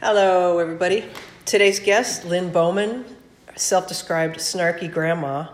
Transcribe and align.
Hello, 0.00 0.60
everybody. 0.60 1.04
Today's 1.44 1.80
guest, 1.80 2.24
Lynne 2.24 2.52
Bowman, 2.52 3.04
self 3.56 3.88
described 3.88 4.36
snarky 4.36 4.88
grandma, 4.88 5.48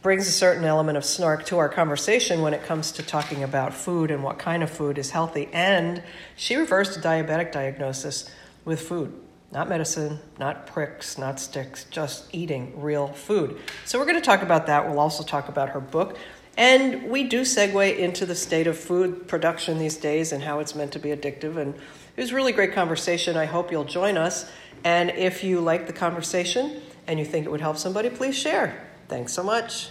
brings 0.00 0.28
a 0.28 0.30
certain 0.30 0.62
element 0.62 0.96
of 0.96 1.04
snark 1.04 1.44
to 1.46 1.58
our 1.58 1.68
conversation 1.68 2.40
when 2.40 2.54
it 2.54 2.62
comes 2.62 2.92
to 2.92 3.02
talking 3.02 3.42
about 3.42 3.74
food 3.74 4.12
and 4.12 4.22
what 4.22 4.38
kind 4.38 4.62
of 4.62 4.70
food 4.70 4.96
is 4.96 5.10
healthy. 5.10 5.48
And 5.52 6.04
she 6.36 6.54
reversed 6.54 6.96
a 6.96 7.00
diabetic 7.00 7.50
diagnosis 7.50 8.30
with 8.64 8.80
food. 8.80 9.12
Not 9.50 9.68
medicine, 9.68 10.20
not 10.38 10.68
pricks, 10.68 11.18
not 11.18 11.40
sticks, 11.40 11.82
just 11.90 12.32
eating 12.32 12.80
real 12.80 13.08
food. 13.08 13.58
So, 13.86 13.98
we're 13.98 14.06
going 14.06 14.14
to 14.14 14.24
talk 14.24 14.42
about 14.42 14.68
that. 14.68 14.88
We'll 14.88 15.00
also 15.00 15.24
talk 15.24 15.48
about 15.48 15.70
her 15.70 15.80
book. 15.80 16.16
And 16.56 17.10
we 17.10 17.24
do 17.24 17.40
segue 17.40 17.98
into 17.98 18.24
the 18.24 18.36
state 18.36 18.68
of 18.68 18.78
food 18.78 19.26
production 19.26 19.78
these 19.78 19.96
days 19.96 20.30
and 20.30 20.44
how 20.44 20.60
it's 20.60 20.76
meant 20.76 20.92
to 20.92 21.00
be 21.00 21.08
addictive. 21.08 21.56
And 21.56 21.74
it 22.20 22.22
was 22.24 22.34
really 22.34 22.52
great 22.52 22.74
conversation. 22.74 23.34
I 23.38 23.46
hope 23.46 23.72
you'll 23.72 23.84
join 23.84 24.18
us. 24.18 24.44
And 24.84 25.08
if 25.08 25.42
you 25.42 25.58
like 25.58 25.86
the 25.86 25.94
conversation 25.94 26.82
and 27.06 27.18
you 27.18 27.24
think 27.24 27.46
it 27.46 27.48
would 27.50 27.62
help 27.62 27.78
somebody, 27.78 28.10
please 28.10 28.36
share. 28.36 28.86
Thanks 29.08 29.32
so 29.32 29.42
much. 29.42 29.88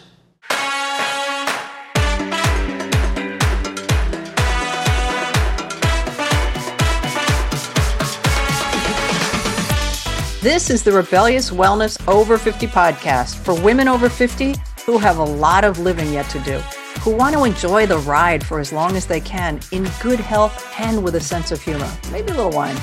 This 10.44 10.70
is 10.70 10.84
the 10.84 10.92
Rebellious 10.92 11.50
Wellness 11.50 12.00
Over 12.08 12.38
50 12.38 12.68
podcast 12.68 13.38
for 13.44 13.60
women 13.60 13.88
over 13.88 14.08
50 14.08 14.54
who 14.86 15.00
have 15.00 15.18
a 15.18 15.24
lot 15.24 15.64
of 15.64 15.80
living 15.80 16.14
yet 16.14 16.30
to 16.30 16.40
do, 16.42 16.62
who 17.02 17.16
want 17.16 17.34
to 17.34 17.46
enjoy 17.46 17.86
the 17.86 17.98
ride 18.00 18.46
for 18.46 18.60
as 18.60 18.74
long 18.74 18.98
as 18.98 19.06
they 19.06 19.22
can 19.22 19.60
in 19.72 19.88
good 20.02 20.20
health 20.20 20.74
and 20.80 21.02
with 21.02 21.16
a 21.16 21.22
sense 21.22 21.52
of 21.52 21.62
humor, 21.62 21.90
maybe 22.12 22.32
a 22.32 22.36
little 22.36 22.52
wine. 22.52 22.76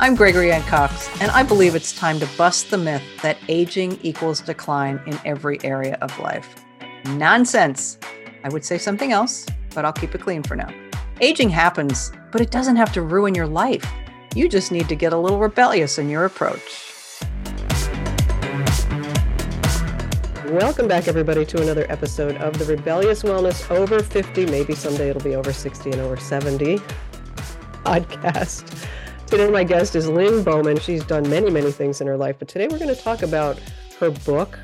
I'm 0.00 0.16
Gregory 0.16 0.50
Ann 0.50 0.62
Cox, 0.62 1.08
and 1.20 1.30
I 1.30 1.44
believe 1.44 1.76
it's 1.76 1.92
time 1.92 2.18
to 2.18 2.28
bust 2.36 2.70
the 2.70 2.78
myth 2.78 3.02
that 3.22 3.38
aging 3.48 3.98
equals 4.02 4.40
decline 4.40 5.00
in 5.06 5.18
every 5.24 5.62
area 5.62 5.96
of 6.02 6.18
life. 6.18 6.52
Nonsense. 7.04 7.98
I 8.42 8.48
would 8.48 8.64
say 8.64 8.76
something 8.76 9.12
else, 9.12 9.46
but 9.72 9.84
I'll 9.84 9.92
keep 9.92 10.16
it 10.16 10.20
clean 10.20 10.42
for 10.42 10.56
now. 10.56 10.68
Aging 11.20 11.50
happens, 11.50 12.10
but 12.32 12.40
it 12.40 12.50
doesn't 12.50 12.76
have 12.76 12.92
to 12.94 13.02
ruin 13.02 13.36
your 13.36 13.46
life. 13.46 13.88
You 14.34 14.48
just 14.48 14.72
need 14.72 14.88
to 14.88 14.96
get 14.96 15.12
a 15.12 15.18
little 15.18 15.38
rebellious 15.38 15.98
in 15.98 16.08
your 16.10 16.24
approach. 16.24 16.93
Welcome 20.48 20.88
back, 20.88 21.08
everybody, 21.08 21.46
to 21.46 21.62
another 21.62 21.86
episode 21.88 22.36
of 22.36 22.58
the 22.58 22.66
Rebellious 22.66 23.22
Wellness 23.22 23.70
Over 23.70 24.02
50. 24.02 24.44
Maybe 24.44 24.74
someday 24.74 25.08
it'll 25.08 25.22
be 25.22 25.36
over 25.36 25.54
60 25.54 25.90
and 25.90 26.00
over 26.02 26.18
70 26.18 26.80
podcast. 27.82 28.86
Today, 29.26 29.48
my 29.48 29.64
guest 29.64 29.96
is 29.96 30.06
Lynne 30.06 30.44
Bowman. 30.44 30.78
She's 30.78 31.02
done 31.02 31.28
many, 31.30 31.48
many 31.48 31.72
things 31.72 32.02
in 32.02 32.06
her 32.06 32.18
life, 32.18 32.36
but 32.38 32.46
today 32.46 32.68
we're 32.68 32.78
going 32.78 32.94
to 32.94 33.02
talk 33.02 33.22
about 33.22 33.58
her 34.00 34.10
book, 34.10 34.58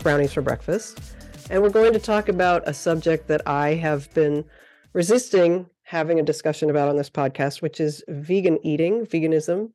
Brownies 0.00 0.34
for 0.34 0.42
Breakfast. 0.42 1.00
And 1.48 1.62
we're 1.62 1.70
going 1.70 1.94
to 1.94 1.98
talk 1.98 2.28
about 2.28 2.68
a 2.68 2.74
subject 2.74 3.26
that 3.28 3.40
I 3.48 3.70
have 3.76 4.12
been 4.12 4.44
resisting 4.92 5.66
having 5.84 6.20
a 6.20 6.22
discussion 6.22 6.68
about 6.68 6.90
on 6.90 6.96
this 6.96 7.10
podcast, 7.10 7.62
which 7.62 7.80
is 7.80 8.04
vegan 8.06 8.58
eating, 8.62 9.06
veganism, 9.06 9.70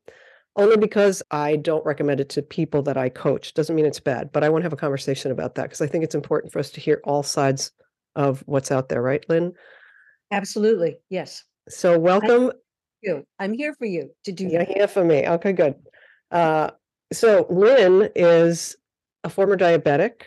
only 0.58 0.76
because 0.76 1.22
I 1.30 1.56
don't 1.56 1.84
recommend 1.86 2.20
it 2.20 2.28
to 2.30 2.42
people 2.42 2.82
that 2.82 2.96
I 2.96 3.08
coach. 3.08 3.54
Doesn't 3.54 3.74
mean 3.74 3.86
it's 3.86 4.00
bad, 4.00 4.30
but 4.32 4.44
I 4.44 4.48
want 4.48 4.62
to 4.62 4.64
have 4.64 4.72
a 4.72 4.76
conversation 4.76 5.30
about 5.30 5.54
that 5.54 5.64
because 5.64 5.80
I 5.80 5.86
think 5.86 6.04
it's 6.04 6.14
important 6.14 6.52
for 6.52 6.58
us 6.58 6.70
to 6.70 6.80
hear 6.80 7.00
all 7.04 7.22
sides 7.22 7.72
of 8.16 8.42
what's 8.46 8.70
out 8.70 8.88
there, 8.88 9.00
right, 9.00 9.24
Lynne? 9.28 9.52
Absolutely. 10.30 10.98
Yes. 11.08 11.44
So 11.68 11.98
welcome. 11.98 12.52
You. 13.00 13.24
I'm 13.38 13.52
here 13.52 13.74
for 13.78 13.86
you 13.86 14.10
to 14.24 14.32
do 14.32 14.48
You're 14.48 14.64
here 14.64 14.88
for 14.88 15.04
me. 15.04 15.26
Okay, 15.26 15.52
good. 15.52 15.76
Uh, 16.30 16.72
so 17.12 17.46
Lynne 17.48 18.10
is 18.16 18.76
a 19.24 19.30
former 19.30 19.56
diabetic 19.56 20.22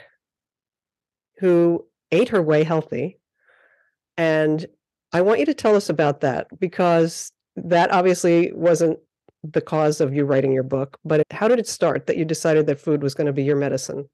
who 1.40 1.86
ate 2.12 2.30
her 2.30 2.42
way 2.42 2.64
healthy 2.64 3.20
and 4.18 4.66
I 5.14 5.22
want 5.22 5.40
you 5.40 5.46
to 5.48 5.54
tell 5.54 5.76
us 5.76 5.90
about 5.90 6.22
that 6.22 6.48
because 6.60 7.32
that 7.56 7.92
obviously 7.92 8.52
wasn't 8.54 9.00
the 9.44 9.62
cause 9.62 10.02
of 10.02 10.14
you 10.14 10.26
writing 10.26 10.52
your 10.52 10.64
book, 10.64 10.98
but 11.04 11.24
how 11.32 11.48
did 11.48 11.60
it 11.60 11.68
start 11.68 12.08
that 12.08 12.18
you 12.18 12.26
decided 12.26 12.68
that 12.68 12.80
food 12.80 13.02
was 13.02 13.14
going 13.14 13.28
to 13.28 13.34
be 13.34 13.44
your 13.44 13.56
medicine? 13.56 14.08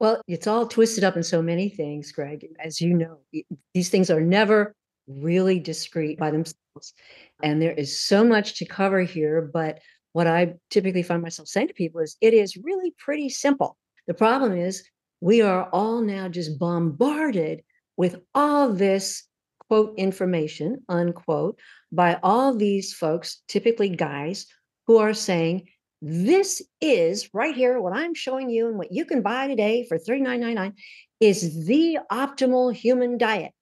Well, 0.00 0.20
it's 0.26 0.46
all 0.46 0.66
twisted 0.66 1.04
up 1.04 1.16
in 1.16 1.22
so 1.22 1.40
many 1.40 1.68
things, 1.68 2.10
Greg. 2.12 2.46
As 2.58 2.80
you 2.80 2.94
know, 2.94 3.20
these 3.74 3.90
things 3.90 4.10
are 4.10 4.20
never 4.20 4.74
really 5.06 5.58
discrete 5.58 6.18
by 6.18 6.30
themselves. 6.30 6.94
And 7.42 7.60
there 7.60 7.72
is 7.72 8.00
so 8.00 8.24
much 8.24 8.58
to 8.58 8.64
cover 8.64 9.02
here. 9.02 9.42
But 9.42 9.80
what 10.12 10.26
I 10.26 10.54
typically 10.70 11.02
find 11.02 11.22
myself 11.22 11.48
saying 11.48 11.68
to 11.68 11.74
people 11.74 12.00
is 12.00 12.16
it 12.20 12.34
is 12.34 12.56
really 12.56 12.92
pretty 12.98 13.28
simple. 13.28 13.76
The 14.06 14.14
problem 14.14 14.56
is 14.56 14.84
we 15.20 15.42
are 15.42 15.68
all 15.72 16.00
now 16.00 16.28
just 16.28 16.58
bombarded 16.58 17.62
with 17.96 18.16
all 18.34 18.72
this 18.72 19.24
quote 19.68 19.94
information, 19.96 20.82
unquote, 20.88 21.58
by 21.94 22.18
all 22.22 22.54
these 22.54 22.92
folks, 22.92 23.42
typically 23.48 23.88
guys, 23.88 24.46
who 24.86 24.98
are 24.98 25.14
saying, 25.14 25.68
this 26.02 26.62
is 26.80 27.30
right 27.32 27.54
here, 27.54 27.80
what 27.80 27.96
I'm 27.96 28.14
showing 28.14 28.50
you 28.50 28.68
and 28.68 28.76
what 28.76 28.92
you 28.92 29.04
can 29.04 29.22
buy 29.22 29.46
today 29.48 29.86
for 29.88 29.98
$39.99 29.98 30.74
is 31.20 31.66
the 31.66 31.98
optimal 32.12 32.74
human 32.74 33.16
diet. 33.16 33.52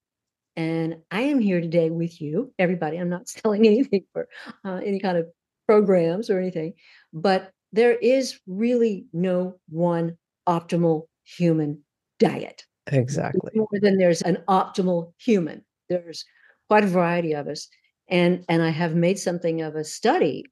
And 0.57 0.97
I 1.11 1.23
am 1.23 1.39
here 1.39 1.61
today 1.61 1.91
with 1.91 2.21
you, 2.21 2.53
everybody. 2.59 2.97
I'm 2.97 3.09
not 3.09 3.29
selling 3.29 3.67
anything 3.67 4.05
for 4.13 4.29
uh, 4.65 4.81
any 4.85 4.99
kind 4.99 5.19
of 5.19 5.27
programs 5.67 6.31
or 6.31 6.41
anything, 6.41 6.75
but 7.13 7.51
there 7.73 7.95
is 7.95 8.39
really 8.47 9.07
no 9.13 9.59
one 9.69 10.19
optimal 10.49 11.03
human 11.25 11.83
diet. 12.19 12.65
Exactly. 12.89 13.53
More 13.55 13.69
than 13.81 13.97
there's 13.97 14.23
an 14.23 14.39
optimal 14.49 15.13
human 15.19 15.63
there's 15.93 16.25
quite 16.69 16.85
a 16.85 16.89
variety 16.89 17.33
of 17.33 17.49
us 17.49 17.69
and 18.13 18.45
and 18.49 18.63
i 18.63 18.71
have 18.71 18.95
made 18.95 19.19
something 19.19 19.61
of 19.63 19.75
a 19.75 19.83
study 19.83 20.45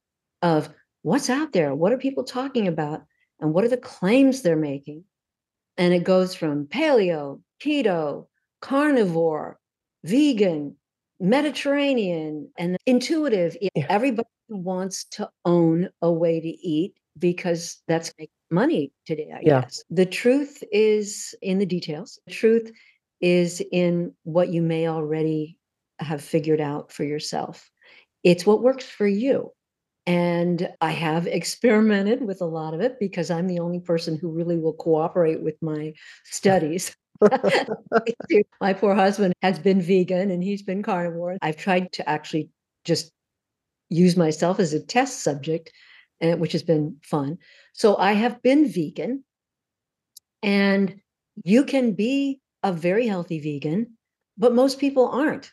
of 0.42 0.68
what's 1.02 1.30
out 1.30 1.52
there 1.52 1.74
what 1.74 1.92
are 1.92 1.98
people 1.98 2.24
talking 2.24 2.66
about 2.66 3.02
and 3.40 3.54
what 3.54 3.64
are 3.64 3.68
the 3.68 3.76
claims 3.76 4.42
they're 4.42 4.56
making. 4.56 5.04
And 5.76 5.94
it 5.94 6.04
goes 6.04 6.34
from 6.34 6.66
paleo 6.66 7.40
keto 7.62 8.26
carnivore 8.60 9.58
vegan 10.04 10.76
mediterranean 11.18 12.50
and 12.58 12.76
intuitive. 12.86 13.56
Everybody 13.88 14.28
wants 14.48 15.04
to 15.04 15.30
own 15.44 15.88
a 16.02 16.12
way 16.12 16.40
to 16.40 16.48
eat 16.48 16.94
because 17.18 17.82
that's 17.88 18.12
making 18.18 18.32
money 18.50 18.92
today 19.06 19.30
i 19.34 19.40
yeah. 19.42 19.62
guess. 19.62 19.82
The 19.90 20.06
truth 20.06 20.62
is 20.72 21.34
in 21.42 21.58
the 21.58 21.66
details. 21.66 22.18
The 22.26 22.32
truth 22.32 22.72
is 23.20 23.62
in 23.72 24.14
what 24.24 24.48
you 24.48 24.62
may 24.62 24.88
already 24.88 25.58
have 26.00 26.22
figured 26.22 26.60
out 26.60 26.92
for 26.92 27.04
yourself. 27.04 27.70
It's 28.24 28.46
what 28.46 28.62
works 28.62 28.84
for 28.84 29.06
you. 29.06 29.52
And 30.06 30.68
I 30.80 30.90
have 30.90 31.26
experimented 31.26 32.22
with 32.22 32.40
a 32.40 32.46
lot 32.46 32.74
of 32.74 32.80
it 32.80 32.98
because 32.98 33.30
I'm 33.30 33.46
the 33.46 33.60
only 33.60 33.80
person 33.80 34.18
who 34.18 34.30
really 34.30 34.58
will 34.58 34.74
cooperate 34.74 35.42
with 35.42 35.56
my 35.62 35.94
studies. 36.24 36.94
my 38.60 38.72
poor 38.72 38.94
husband 38.94 39.34
has 39.42 39.58
been 39.58 39.82
vegan 39.82 40.30
and 40.30 40.42
he's 40.42 40.62
been 40.62 40.82
carnivore. 40.82 41.36
I've 41.42 41.56
tried 41.56 41.92
to 41.92 42.08
actually 42.08 42.48
just 42.84 43.12
use 43.90 44.16
myself 44.16 44.58
as 44.58 44.72
a 44.72 44.80
test 44.80 45.22
subject, 45.22 45.70
eh, 46.20 46.34
which 46.34 46.52
has 46.52 46.62
been 46.62 46.96
fun. 47.02 47.36
So 47.74 47.96
I 47.96 48.12
have 48.12 48.40
been 48.42 48.68
vegan, 48.68 49.24
and 50.42 51.00
you 51.44 51.64
can 51.64 51.92
be 51.92 52.40
a 52.62 52.72
very 52.72 53.06
healthy 53.06 53.40
vegan, 53.40 53.98
but 54.38 54.54
most 54.54 54.78
people 54.78 55.08
aren't 55.08 55.50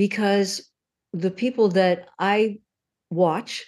because 0.00 0.66
the 1.12 1.30
people 1.30 1.68
that 1.68 2.08
I 2.18 2.60
watch 3.10 3.66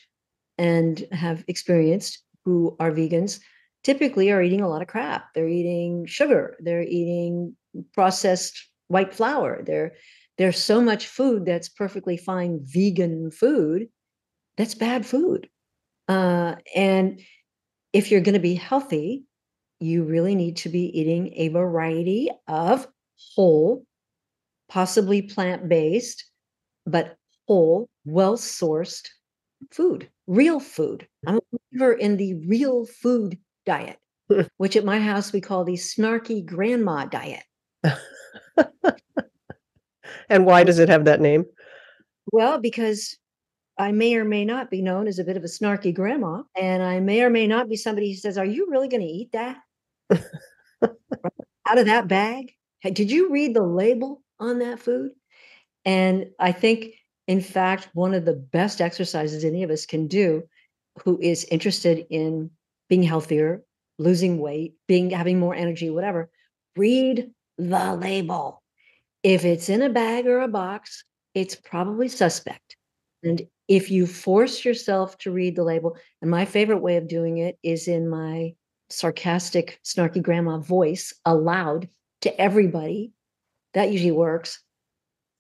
and 0.56 1.04
have 1.12 1.44
experienced 1.46 2.24
who 2.46 2.74
are 2.80 2.90
vegans 2.90 3.38
typically 3.84 4.30
are 4.30 4.40
eating 4.40 4.62
a 4.62 4.68
lot 4.68 4.80
of 4.80 4.88
crap. 4.88 5.26
They're 5.34 5.46
eating 5.46 6.06
sugar, 6.06 6.56
they're 6.60 6.84
eating 6.84 7.54
processed 7.92 8.66
white 8.88 9.12
flour. 9.12 9.62
There, 9.62 9.92
there's 10.38 10.56
so 10.56 10.80
much 10.80 11.06
food 11.06 11.44
that's 11.44 11.68
perfectly 11.68 12.16
fine 12.16 12.60
vegan 12.62 13.30
food 13.30 13.88
that's 14.56 14.74
bad 14.74 15.04
food. 15.04 15.50
Uh, 16.08 16.54
and 16.74 17.20
if 17.92 18.10
you're 18.10 18.22
going 18.22 18.40
to 18.40 18.48
be 18.52 18.54
healthy, 18.54 19.24
you 19.80 20.04
really 20.04 20.34
need 20.34 20.56
to 20.58 20.70
be 20.70 20.98
eating 20.98 21.34
a 21.36 21.48
variety 21.48 22.30
of 22.48 22.88
whole, 23.34 23.84
possibly 24.72 25.20
plant 25.20 25.68
based, 25.68 26.24
but 26.86 27.16
whole, 27.46 27.90
well 28.06 28.38
sourced 28.38 29.06
food, 29.70 30.08
real 30.26 30.58
food. 30.60 31.06
I'm 31.26 31.36
a 31.36 31.40
believer 31.70 31.92
in 31.92 32.16
the 32.16 32.34
real 32.46 32.86
food 32.86 33.36
diet, 33.66 33.98
which 34.56 34.74
at 34.76 34.84
my 34.84 34.98
house 34.98 35.30
we 35.30 35.42
call 35.42 35.64
the 35.64 35.74
snarky 35.74 36.44
grandma 36.44 37.04
diet. 37.04 37.44
and 40.30 40.46
why 40.46 40.64
does 40.64 40.78
it 40.78 40.88
have 40.88 41.04
that 41.04 41.20
name? 41.20 41.44
Well, 42.32 42.58
because 42.58 43.18
I 43.78 43.92
may 43.92 44.16
or 44.16 44.24
may 44.24 44.46
not 44.46 44.70
be 44.70 44.80
known 44.80 45.06
as 45.06 45.18
a 45.18 45.24
bit 45.24 45.36
of 45.36 45.44
a 45.44 45.48
snarky 45.48 45.94
grandma, 45.94 46.44
and 46.56 46.82
I 46.82 46.98
may 46.98 47.22
or 47.22 47.28
may 47.28 47.46
not 47.46 47.68
be 47.68 47.76
somebody 47.76 48.10
who 48.10 48.16
says, 48.16 48.38
Are 48.38 48.46
you 48.46 48.68
really 48.70 48.88
going 48.88 49.02
to 49.02 49.06
eat 49.06 49.32
that? 49.32 49.58
Out 51.68 51.78
of 51.78 51.84
that 51.86 52.08
bag? 52.08 52.52
Did 52.82 53.10
you 53.10 53.30
read 53.30 53.54
the 53.54 53.62
label 53.62 54.21
on 54.42 54.58
that 54.58 54.80
food? 54.80 55.12
And 55.84 56.26
I 56.38 56.52
think, 56.52 56.94
in 57.26 57.40
fact, 57.40 57.88
one 57.94 58.14
of 58.14 58.24
the 58.24 58.34
best 58.34 58.80
exercises 58.80 59.44
any 59.44 59.62
of 59.62 59.70
us 59.70 59.86
can 59.86 60.06
do 60.06 60.42
who 61.04 61.18
is 61.20 61.44
interested 61.44 62.06
in 62.10 62.50
being 62.88 63.02
healthier, 63.02 63.62
losing 63.98 64.38
weight, 64.38 64.74
being 64.86 65.10
having 65.10 65.38
more 65.38 65.54
energy, 65.54 65.90
whatever, 65.90 66.30
read 66.76 67.30
the 67.58 67.94
label. 67.94 68.62
If 69.22 69.44
it's 69.44 69.68
in 69.68 69.82
a 69.82 69.88
bag 69.88 70.26
or 70.26 70.40
a 70.40 70.48
box, 70.48 71.04
it's 71.34 71.54
probably 71.54 72.08
suspect. 72.08 72.76
And 73.22 73.42
if 73.68 73.90
you 73.90 74.06
force 74.06 74.64
yourself 74.64 75.16
to 75.18 75.30
read 75.30 75.56
the 75.56 75.64
label, 75.64 75.96
and 76.20 76.30
my 76.30 76.44
favorite 76.44 76.82
way 76.82 76.96
of 76.96 77.08
doing 77.08 77.38
it 77.38 77.56
is 77.62 77.88
in 77.88 78.08
my 78.08 78.54
sarcastic, 78.90 79.80
snarky 79.84 80.22
grandma 80.22 80.58
voice 80.58 81.14
aloud 81.24 81.88
to 82.22 82.40
everybody, 82.40 83.12
that 83.74 83.92
usually 83.92 84.12
works. 84.12 84.62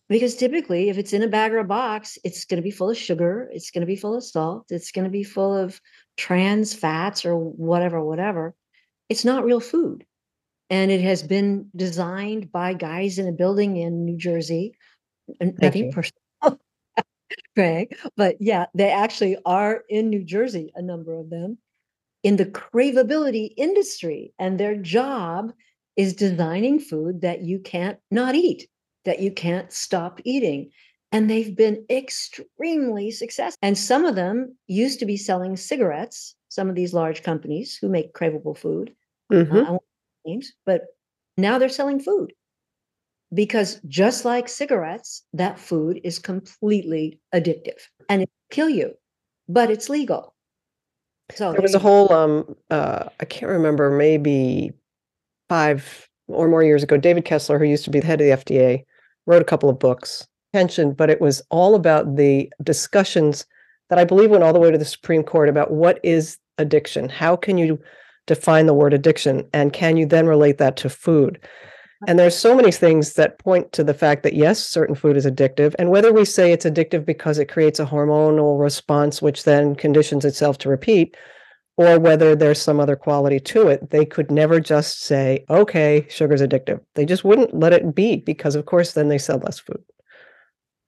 Because 0.08 0.36
typically, 0.36 0.90
if 0.90 0.98
it's 0.98 1.12
in 1.12 1.22
a 1.22 1.28
bag 1.28 1.52
or 1.52 1.58
a 1.58 1.64
box, 1.64 2.18
it's 2.22 2.44
going 2.44 2.58
to 2.58 2.62
be 2.62 2.70
full 2.70 2.90
of 2.90 2.98
sugar, 2.98 3.48
it's 3.52 3.70
going 3.70 3.80
to 3.80 3.86
be 3.86 3.96
full 3.96 4.14
of 4.14 4.24
salt, 4.24 4.66
it's 4.68 4.92
going 4.92 5.04
to 5.04 5.10
be 5.10 5.24
full 5.24 5.56
of 5.56 5.80
trans 6.16 6.74
fats 6.74 7.24
or 7.24 7.36
whatever, 7.36 8.04
whatever. 8.04 8.54
It's 9.08 9.24
not 9.24 9.44
real 9.44 9.60
food. 9.60 10.04
And 10.68 10.90
it 10.90 11.00
has 11.02 11.22
been 11.22 11.68
designed 11.76 12.50
by 12.52 12.74
guys 12.74 13.18
in 13.18 13.28
a 13.28 13.32
building 13.32 13.76
in 13.76 14.04
New 14.04 14.16
Jersey. 14.16 14.74
And 15.40 15.56
nothing 15.60 15.92
personal, 15.92 16.58
Greg, 17.56 17.96
but 18.16 18.36
yeah, 18.40 18.66
they 18.74 18.90
actually 18.90 19.36
are 19.46 19.82
in 19.88 20.10
New 20.10 20.24
Jersey, 20.24 20.72
a 20.74 20.82
number 20.82 21.14
of 21.14 21.30
them, 21.30 21.58
in 22.22 22.36
the 22.36 22.46
craveability 22.46 23.54
industry. 23.56 24.34
And 24.38 24.58
their 24.58 24.76
job 24.76 25.52
is 25.96 26.14
designing 26.14 26.80
food 26.80 27.20
that 27.20 27.42
you 27.42 27.58
can't 27.58 27.98
not 28.10 28.34
eat, 28.34 28.68
that 29.04 29.20
you 29.20 29.30
can't 29.30 29.72
stop 29.72 30.20
eating. 30.24 30.70
And 31.10 31.28
they've 31.28 31.54
been 31.54 31.84
extremely 31.90 33.10
successful. 33.10 33.58
And 33.60 33.76
some 33.76 34.04
of 34.06 34.14
them 34.14 34.56
used 34.66 34.98
to 35.00 35.06
be 35.06 35.18
selling 35.18 35.56
cigarettes, 35.56 36.34
some 36.48 36.70
of 36.70 36.74
these 36.74 36.94
large 36.94 37.22
companies 37.22 37.76
who 37.76 37.88
make 37.88 38.14
craveable 38.14 38.56
food. 38.56 38.94
Mm-hmm. 39.30 39.74
Uh, 39.74 39.78
names, 40.24 40.52
but 40.66 40.82
now 41.36 41.58
they're 41.58 41.68
selling 41.68 42.00
food 42.00 42.32
because 43.32 43.80
just 43.88 44.24
like 44.24 44.48
cigarettes, 44.48 45.24
that 45.32 45.58
food 45.58 46.00
is 46.04 46.18
completely 46.18 47.18
addictive 47.34 47.80
and 48.08 48.22
it 48.22 48.30
kill 48.50 48.68
you, 48.68 48.94
but 49.48 49.70
it's 49.70 49.88
legal. 49.88 50.34
So 51.34 51.52
there 51.52 51.62
was 51.62 51.74
a 51.74 51.78
whole 51.78 52.12
um 52.12 52.56
uh 52.70 53.08
I 53.20 53.24
can't 53.24 53.50
remember, 53.50 53.90
maybe 53.90 54.72
five 55.52 56.08
or 56.28 56.48
more 56.48 56.62
years 56.62 56.82
ago, 56.82 56.96
David 56.96 57.26
Kessler, 57.26 57.58
who 57.58 57.66
used 57.66 57.84
to 57.84 57.90
be 57.90 58.00
the 58.00 58.06
head 58.06 58.22
of 58.22 58.26
the 58.26 58.54
FDA, 58.54 58.86
wrote 59.26 59.42
a 59.42 59.44
couple 59.44 59.68
of 59.68 59.78
books, 59.78 60.26
pensioned, 60.54 60.96
but 60.96 61.10
it 61.10 61.20
was 61.20 61.42
all 61.50 61.74
about 61.74 62.16
the 62.16 62.50
discussions 62.62 63.44
that 63.90 63.98
I 63.98 64.04
believe 64.06 64.30
went 64.30 64.42
all 64.42 64.54
the 64.54 64.58
way 64.58 64.70
to 64.70 64.78
the 64.78 64.86
Supreme 64.86 65.22
Court 65.22 65.50
about 65.50 65.70
what 65.70 66.00
is 66.02 66.38
addiction? 66.56 67.10
How 67.10 67.36
can 67.36 67.58
you 67.58 67.78
define 68.26 68.64
the 68.64 68.72
word 68.72 68.94
addiction? 68.94 69.46
And 69.52 69.74
can 69.74 69.98
you 69.98 70.06
then 70.06 70.26
relate 70.26 70.56
that 70.56 70.78
to 70.78 70.88
food? 70.88 71.38
And 72.08 72.18
there's 72.18 72.34
so 72.34 72.56
many 72.56 72.72
things 72.72 73.12
that 73.12 73.38
point 73.38 73.72
to 73.72 73.84
the 73.84 73.92
fact 73.92 74.22
that 74.22 74.32
yes, 74.32 74.66
certain 74.66 74.94
food 74.94 75.18
is 75.18 75.26
addictive. 75.26 75.74
And 75.78 75.90
whether 75.90 76.14
we 76.14 76.24
say 76.24 76.52
it's 76.52 76.64
addictive 76.64 77.04
because 77.04 77.36
it 77.36 77.52
creates 77.52 77.78
a 77.78 77.84
hormonal 77.84 78.58
response, 78.58 79.20
which 79.20 79.44
then 79.44 79.74
conditions 79.74 80.24
itself 80.24 80.56
to 80.58 80.70
repeat, 80.70 81.14
or 81.76 81.98
whether 81.98 82.36
there's 82.36 82.60
some 82.60 82.80
other 82.80 82.96
quality 82.96 83.40
to 83.40 83.68
it, 83.68 83.90
they 83.90 84.04
could 84.04 84.30
never 84.30 84.60
just 84.60 85.02
say, 85.02 85.44
okay, 85.48 86.06
sugar's 86.10 86.42
addictive. 86.42 86.80
They 86.94 87.06
just 87.06 87.24
wouldn't 87.24 87.54
let 87.54 87.72
it 87.72 87.94
be 87.94 88.16
because, 88.16 88.54
of 88.54 88.66
course, 88.66 88.92
then 88.92 89.08
they 89.08 89.18
sell 89.18 89.38
less 89.38 89.58
food. 89.58 89.82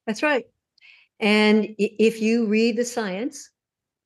That's 0.06 0.22
right. 0.22 0.44
And 1.20 1.74
if 1.78 2.20
you 2.20 2.46
read 2.46 2.76
the 2.76 2.84
science, 2.84 3.50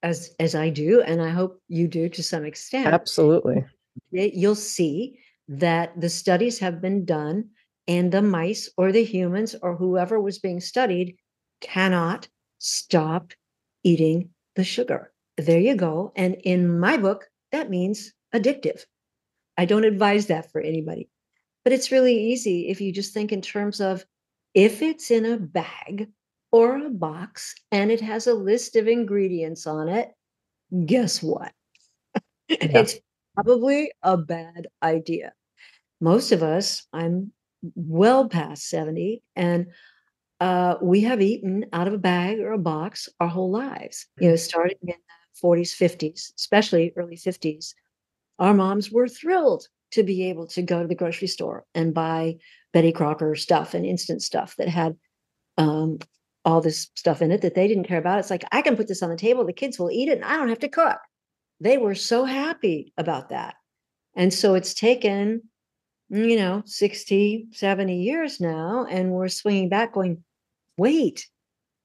as 0.02 0.34
as 0.38 0.54
I 0.54 0.68
do, 0.70 1.02
and 1.02 1.20
I 1.20 1.30
hope 1.30 1.60
you 1.66 1.88
do 1.88 2.08
to 2.10 2.22
some 2.22 2.44
extent, 2.44 2.86
absolutely, 2.86 3.64
you'll 4.10 4.54
see 4.54 5.18
that 5.48 6.00
the 6.00 6.10
studies 6.10 6.58
have 6.60 6.80
been 6.80 7.04
done 7.04 7.48
and 7.88 8.12
the 8.12 8.22
mice 8.22 8.68
or 8.76 8.92
the 8.92 9.02
humans 9.02 9.56
or 9.62 9.74
whoever 9.74 10.20
was 10.20 10.38
being 10.38 10.60
studied 10.60 11.16
cannot 11.60 12.28
stop 12.58 13.32
eating 13.82 14.30
the 14.54 14.64
sugar. 14.64 15.12
There 15.38 15.60
you 15.60 15.76
go. 15.76 16.12
And 16.16 16.34
in 16.42 16.80
my 16.80 16.96
book, 16.96 17.30
that 17.52 17.70
means 17.70 18.12
addictive. 18.34 18.84
I 19.56 19.64
don't 19.64 19.84
advise 19.84 20.26
that 20.26 20.50
for 20.50 20.60
anybody. 20.60 21.08
But 21.64 21.72
it's 21.72 21.92
really 21.92 22.16
easy 22.16 22.68
if 22.68 22.80
you 22.80 22.92
just 22.92 23.14
think 23.14 23.32
in 23.32 23.40
terms 23.40 23.80
of 23.80 24.04
if 24.54 24.82
it's 24.82 25.10
in 25.10 25.24
a 25.24 25.36
bag 25.38 26.08
or 26.50 26.76
a 26.76 26.90
box 26.90 27.54
and 27.70 27.90
it 27.90 28.00
has 28.00 28.26
a 28.26 28.34
list 28.34 28.74
of 28.76 28.88
ingredients 28.88 29.66
on 29.66 29.88
it, 29.88 30.10
guess 30.84 31.22
what? 31.22 31.52
Yeah. 32.48 32.78
it's 32.78 32.98
probably 33.34 33.92
a 34.02 34.16
bad 34.16 34.68
idea. 34.82 35.34
Most 36.00 36.32
of 36.32 36.42
us, 36.42 36.86
I'm 36.94 37.30
well 37.74 38.26
past 38.28 38.70
70, 38.70 39.22
and 39.36 39.66
uh, 40.40 40.76
we 40.80 41.02
have 41.02 41.20
eaten 41.20 41.66
out 41.74 41.88
of 41.88 41.92
a 41.92 41.98
bag 41.98 42.40
or 42.40 42.52
a 42.52 42.58
box 42.58 43.06
our 43.20 43.28
whole 43.28 43.50
lives, 43.50 44.06
you 44.18 44.30
know, 44.30 44.36
starting 44.36 44.78
in 44.80 44.88
the 44.88 44.94
40s, 45.42 45.70
50s, 45.70 46.34
especially 46.36 46.92
early 46.96 47.16
50s. 47.16 47.74
Our 48.38 48.54
moms 48.54 48.90
were 48.90 49.08
thrilled 49.08 49.66
to 49.92 50.02
be 50.02 50.28
able 50.28 50.46
to 50.48 50.62
go 50.62 50.82
to 50.82 50.88
the 50.88 50.94
grocery 50.94 51.28
store 51.28 51.64
and 51.74 51.94
buy 51.94 52.36
Betty 52.72 52.92
Crocker 52.92 53.34
stuff 53.34 53.74
and 53.74 53.86
instant 53.86 54.22
stuff 54.22 54.54
that 54.56 54.68
had 54.68 54.96
um, 55.56 55.98
all 56.44 56.60
this 56.60 56.90
stuff 56.94 57.22
in 57.22 57.32
it 57.32 57.40
that 57.42 57.54
they 57.54 57.66
didn't 57.66 57.88
care 57.88 57.98
about. 57.98 58.18
It's 58.18 58.30
like, 58.30 58.44
I 58.52 58.62
can 58.62 58.76
put 58.76 58.88
this 58.88 59.02
on 59.02 59.10
the 59.10 59.16
table, 59.16 59.44
the 59.44 59.52
kids 59.52 59.78
will 59.78 59.90
eat 59.90 60.08
it, 60.08 60.18
and 60.18 60.24
I 60.24 60.36
don't 60.36 60.48
have 60.48 60.60
to 60.60 60.68
cook 60.68 60.98
they 61.60 61.78
were 61.78 61.94
so 61.94 62.24
happy 62.24 62.92
about 62.96 63.30
that. 63.30 63.56
And 64.14 64.32
so 64.32 64.54
it's 64.54 64.74
taken, 64.74 65.42
you 66.08 66.36
know, 66.36 66.62
60, 66.64 67.48
70 67.52 67.96
years 67.96 68.40
now, 68.40 68.86
and 68.88 69.12
we're 69.12 69.28
swinging 69.28 69.68
back 69.68 69.92
going, 69.92 70.22
wait, 70.76 71.26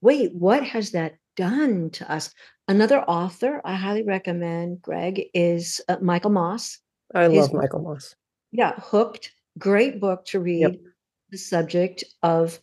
wait, 0.01 0.33
what 0.33 0.63
has 0.63 0.91
that 0.91 1.15
done 1.35 1.89
to 1.91 2.11
us? 2.11 2.33
Another 2.67 3.01
author 3.01 3.61
I 3.65 3.75
highly 3.75 4.03
recommend, 4.03 4.81
Greg, 4.81 5.23
is 5.33 5.81
uh, 5.87 5.97
Michael 6.01 6.31
Moss. 6.31 6.79
I 7.13 7.29
His, 7.29 7.51
love 7.51 7.53
Michael 7.53 7.81
Moss. 7.81 8.15
Yeah, 8.51 8.73
Hooked, 8.77 9.31
great 9.57 9.99
book 9.99 10.25
to 10.25 10.39
read. 10.39 10.61
Yep. 10.61 10.75
The 11.31 11.37
subject 11.37 12.03
of 12.21 12.59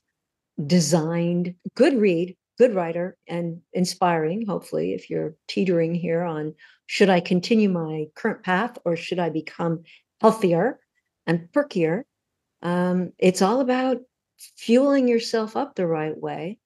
designed, 0.64 1.54
good 1.74 1.94
read, 1.94 2.36
good 2.58 2.74
writer 2.74 3.16
and 3.26 3.60
inspiring, 3.72 4.46
hopefully, 4.46 4.92
if 4.92 5.10
you're 5.10 5.34
teetering 5.48 5.94
here 5.94 6.22
on 6.22 6.54
should 6.90 7.08
I 7.08 7.20
continue 7.20 7.68
my 7.68 8.06
current 8.16 8.42
path 8.42 8.76
or 8.84 8.96
should 8.96 9.20
I 9.20 9.30
become 9.30 9.84
healthier 10.20 10.80
and 11.24 11.48
perkier? 11.52 12.02
Um, 12.62 13.12
it's 13.16 13.42
all 13.42 13.60
about 13.60 13.98
fueling 14.56 15.06
yourself 15.06 15.56
up 15.56 15.76
the 15.76 15.86
right 15.86 16.18
way. 16.18 16.58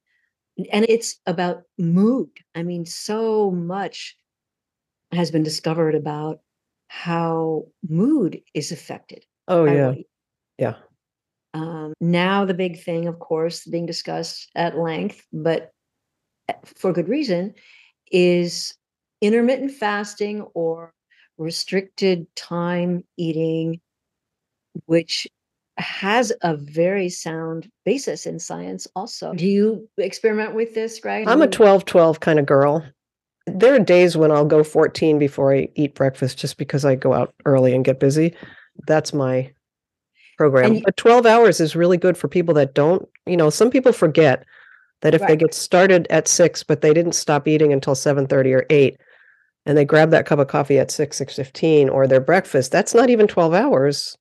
And 0.73 0.87
it's 0.89 1.21
about 1.27 1.63
mood. 1.79 2.29
I 2.55 2.63
mean, 2.63 2.87
so 2.87 3.51
much 3.51 4.17
has 5.13 5.31
been 5.31 5.43
discovered 5.43 5.95
about 5.95 6.41
how 6.89 7.67
mood 7.89 8.41
is 8.55 8.71
affected. 8.73 9.25
Oh, 9.49 9.65
yeah. 9.65 9.95
Yeah. 10.59 10.75
Um, 11.55 11.93
now, 12.01 12.45
the 12.45 12.55
big 12.55 12.83
thing, 12.83 13.09
of 13.09 13.19
course, 13.19 13.65
being 13.65 13.87
discussed 13.87 14.51
at 14.55 14.79
length, 14.79 15.25
but 15.33 15.73
for 16.65 16.93
good 16.93 17.09
reason, 17.09 17.55
is 18.11 18.75
intermittent 19.21 19.73
fasting 19.73 20.43
or 20.55 20.93
restricted 21.39 22.27
time 22.37 23.05
eating, 23.17 23.81
which 24.87 25.27
has 25.79 26.33
a 26.43 26.57
very 26.57 27.09
sound 27.09 27.71
basis 27.85 28.27
in 28.27 28.39
science 28.39 28.87
also. 28.95 29.33
Do 29.35 29.47
you 29.47 29.89
experiment 29.99 30.55
with 30.55 30.75
this, 30.75 31.01
Greg? 31.01 31.29
I'm 31.29 31.43
a 31.43 31.49
12 31.49 31.85
12 31.85 32.21
kind 32.21 32.39
of 32.39 32.47
girl. 32.47 32.85
There 33.47 33.75
are 33.75 33.81
days 33.81 34.17
when 34.17 34.31
I'll 34.31 34.47
go 34.47 34.65
14 34.65 35.19
before 35.19 35.55
I 35.55 35.69
eat 35.75 35.95
breakfast 35.95 36.39
just 36.39 36.57
because 36.57 36.85
I 36.85 36.95
go 36.95 37.13
out 37.13 37.35
early 37.45 37.75
and 37.75 37.85
get 37.85 38.01
busy. 38.01 38.35
That's 38.87 39.13
my 39.13 39.53
program. 40.39 40.75
You, 40.75 40.83
but 40.85 40.97
12 40.97 41.27
hours 41.27 41.61
is 41.61 41.77
really 41.77 41.99
good 41.99 42.17
for 42.17 42.29
people 42.29 42.55
that 42.55 42.75
don't, 42.75 43.07
you 43.27 43.37
know, 43.37 43.51
some 43.51 43.71
people 43.71 43.93
forget 43.93 44.45
that 45.05 45.15
if 45.15 45.21
right. 45.21 45.29
they 45.29 45.37
get 45.37 45.55
started 45.55 46.07
at 46.11 46.27
six 46.27 46.63
but 46.65 46.81
they 46.81 46.93
didn't 46.93 47.13
stop 47.13 47.47
eating 47.47 47.73
until 47.73 47.95
7.30 47.95 48.57
or 48.57 48.67
8 48.71 48.97
and 49.67 49.77
they 49.77 49.85
grab 49.85 50.11
that 50.11 50.27
cup 50.27 50.39
of 50.39 50.49
coffee 50.49 50.79
at 50.79 50.91
6 50.91 51.21
6.15 51.21 51.91
or 51.91 52.07
their 52.07 52.21
breakfast 52.21 52.73
that's 52.73 52.95
not 52.95 53.11
even 53.11 53.29
12 53.29 53.55
hours 53.55 54.17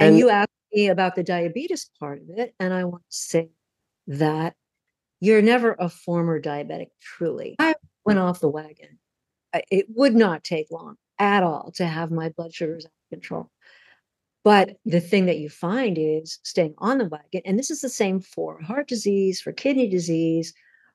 and, 0.00 0.10
and 0.10 0.18
you 0.18 0.30
asked 0.30 0.50
me 0.72 0.88
about 0.88 1.14
the 1.14 1.22
diabetes 1.22 1.90
part 1.98 2.20
of 2.20 2.30
it 2.36 2.54
and 2.60 2.72
i 2.72 2.84
want 2.84 3.02
to 3.10 3.16
say 3.16 3.50
that 4.06 4.54
you're 5.20 5.42
never 5.42 5.74
a 5.78 5.88
former 5.88 6.40
diabetic, 6.40 6.90
truly. 7.00 7.56
I 7.58 7.74
went 8.04 8.18
off 8.18 8.40
the 8.40 8.48
wagon. 8.48 8.98
It 9.70 9.86
would 9.88 10.14
not 10.14 10.44
take 10.44 10.70
long 10.70 10.96
at 11.18 11.42
all 11.42 11.72
to 11.76 11.86
have 11.86 12.10
my 12.10 12.28
blood 12.28 12.52
sugars 12.52 12.84
out 12.84 12.90
of 12.90 13.18
control. 13.18 13.50
But 14.44 14.76
the 14.84 15.00
thing 15.00 15.26
that 15.26 15.38
you 15.38 15.48
find 15.48 15.96
is 15.98 16.38
staying 16.44 16.74
on 16.78 16.98
the 16.98 17.06
wagon, 17.06 17.42
and 17.44 17.58
this 17.58 17.70
is 17.70 17.80
the 17.80 17.88
same 17.88 18.20
for 18.20 18.60
heart 18.60 18.86
disease, 18.86 19.40
for 19.40 19.52
kidney 19.52 19.88
disease, 19.88 20.52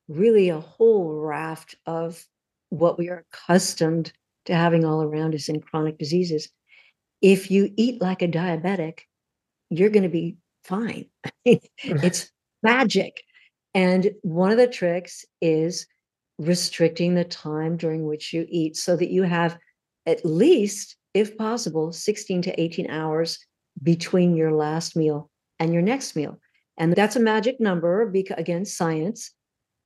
really 0.08 0.50
a 0.50 0.60
whole 0.60 1.16
raft 1.16 1.76
of 1.86 2.24
what 2.70 2.98
we 2.98 3.10
are 3.10 3.26
accustomed 3.34 4.14
to 4.46 4.56
having 4.56 4.86
all 4.86 5.02
around 5.02 5.36
us 5.36 5.50
in 5.50 5.60
chronic 5.60 5.98
diseases. 5.98 6.50
If 7.22 7.52
you 7.52 7.72
eat 7.78 8.02
like 8.02 8.22
a 8.22 8.28
diabetic, 8.28 9.02
you're 9.70 9.90
going 9.90 10.04
to 10.04 10.10
be 10.10 10.38
fine. 10.64 11.06
it's 11.46 12.32
magic. 12.64 13.22
And 13.74 14.12
one 14.22 14.52
of 14.52 14.58
the 14.58 14.68
tricks 14.68 15.26
is 15.42 15.88
restricting 16.38 17.16
the 17.16 17.24
time 17.24 17.78
during 17.78 18.06
which 18.06 18.34
you 18.34 18.46
eat 18.50 18.76
so 18.76 18.96
that 18.96 19.12
you 19.12 19.24
have 19.24 19.58
at 20.06 20.26
least, 20.26 20.96
if 21.14 21.38
possible, 21.38 21.92
16 21.92 22.42
to 22.44 22.62
18 22.62 22.90
hours 22.90 23.40
between 23.82 24.36
your 24.36 24.52
last 24.52 24.96
meal 24.96 25.30
and 25.60 25.74
your 25.74 25.84
next 25.84 26.16
meal. 26.16 26.40
And 26.78 26.94
that's 26.96 27.16
a 27.16 27.20
magic 27.20 27.60
number 27.60 28.08
because, 28.08 28.38
again, 28.40 28.66
science, 28.66 29.32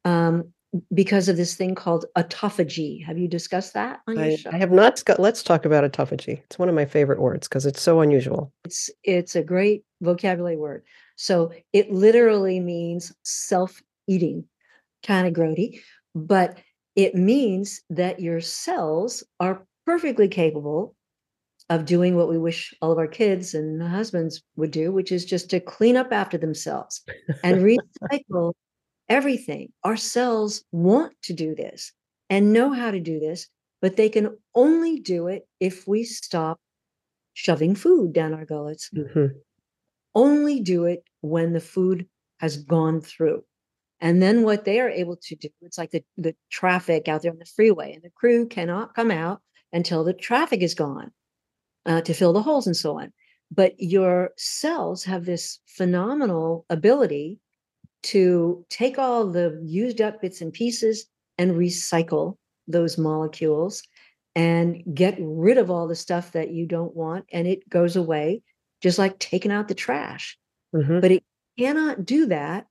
um, 0.06 0.54
because 0.94 1.30
of 1.30 1.38
this 1.38 1.56
thing 1.56 1.76
called 1.76 2.06
autophagy. 2.18 3.04
Have 3.06 3.18
you 3.18 3.28
discussed 3.28 3.74
that 3.74 4.02
on 4.08 4.16
your 4.16 4.26
I, 4.26 4.36
show? 4.36 4.50
I 4.52 4.58
have 4.58 4.72
not. 4.72 5.02
Let's 5.20 5.44
talk 5.44 5.66
about 5.66 5.90
autophagy. 5.90 6.42
It's 6.44 6.60
one 6.60 6.70
of 6.70 6.76
my 6.76 6.86
favorite 6.86 7.20
words 7.20 7.48
because 7.48 7.66
it's 7.66 7.82
so 7.82 8.02
unusual. 8.02 8.52
It's 8.64 8.90
it's 9.04 9.36
a 9.36 9.44
great 9.44 9.84
vocabulary 10.02 10.58
word. 10.58 10.84
So 11.16 11.52
it 11.74 11.92
literally 11.92 12.60
means 12.60 13.14
self-eating, 13.24 14.46
kind 15.04 15.28
of 15.28 15.34
grody, 15.34 15.80
but 16.14 16.58
it 16.96 17.16
means 17.16 17.82
that 17.90 18.20
your 18.20 18.42
cells 18.42 19.24
are 19.40 19.66
perfectly 19.86 20.28
capable 20.28 20.96
of 21.70 21.86
doing 21.86 22.16
what 22.16 22.30
we 22.30 22.38
wish 22.38 22.74
all 22.82 22.92
of 22.92 22.98
our 22.98 23.08
kids 23.08 23.54
and 23.54 23.82
husbands 23.82 24.44
would 24.56 24.72
do, 24.72 24.92
which 24.92 25.12
is 25.12 25.26
just 25.26 25.50
to 25.50 25.60
clean 25.60 25.98
up 25.98 26.12
after 26.12 26.38
themselves 26.38 27.04
and 27.44 27.58
recycle 28.12 28.54
everything. 29.10 29.72
Our 29.84 29.98
cells 29.98 30.64
want 30.72 31.14
to 31.24 31.34
do 31.34 31.56
this 31.56 31.92
and 32.30 32.54
know 32.54 32.72
how 32.74 32.92
to 32.92 33.00
do 33.00 33.20
this, 33.20 33.48
but 33.82 33.98
they 33.98 34.10
can 34.10 34.38
only 34.54 35.00
do 35.00 35.28
it 35.28 35.48
if 35.60 35.88
we 35.88 36.04
stop 36.04 36.60
shoving 37.34 37.76
food 37.76 38.14
down 38.14 38.34
our 38.34 38.46
gullets. 38.46 38.90
Mm-hmm. 38.96 39.38
Only 40.16 40.62
do 40.62 40.86
it 40.86 41.04
when 41.22 41.54
the 41.54 41.60
food 41.60 42.08
has 42.40 42.58
gone 42.58 43.02
through. 43.02 43.44
And 44.00 44.22
then 44.22 44.44
what 44.44 44.66
they 44.66 44.80
are 44.80 44.90
able 44.90 45.18
to 45.18 45.36
do, 45.36 45.50
it's 45.62 45.78
like 45.78 45.92
the, 45.92 46.04
the 46.18 46.36
traffic 46.52 47.08
out 47.08 47.22
there 47.22 47.32
on 47.32 47.40
the 47.40 47.46
freeway, 47.46 47.94
and 47.94 48.04
the 48.04 48.10
crew 48.10 48.48
cannot 48.48 48.94
come 48.94 49.12
out 49.12 49.42
until 49.72 50.04
the 50.04 50.14
traffic 50.14 50.62
is 50.62 50.74
gone 50.74 51.12
uh, 51.86 52.02
to 52.02 52.14
fill 52.14 52.34
the 52.34 52.42
holes 52.42 52.68
and 52.68 52.76
so 52.76 53.00
on. 53.00 53.12
But 53.52 53.74
your 53.78 54.32
cells 54.38 55.04
have 55.06 55.26
this 55.26 55.60
phenomenal 55.66 56.66
ability 56.70 57.40
to 58.06 58.66
take 58.70 59.00
all 59.00 59.28
the 59.30 59.60
used 59.64 60.02
up 60.02 60.22
bits 60.22 60.42
and 60.42 60.54
pieces 60.54 61.08
and 61.38 61.54
recycle 61.54 62.38
those 62.68 62.98
molecules 62.98 63.82
and 64.36 64.84
get 64.94 65.16
rid 65.20 65.58
of 65.58 65.72
all 65.72 65.88
the 65.88 65.96
stuff 65.96 66.32
that 66.34 66.52
you 66.52 66.66
don't 66.66 66.96
want. 66.96 67.26
And 67.32 67.48
it 67.48 67.68
goes 67.70 67.96
away, 67.96 68.42
just 68.82 69.00
like 69.00 69.18
taking 69.20 69.52
out 69.52 69.68
the 69.68 69.76
trash. 69.76 70.38
Mm-hmm. 70.76 71.00
But 71.00 71.12
it 71.12 71.24
cannot 71.58 72.06
do 72.06 72.28
that 72.28 72.68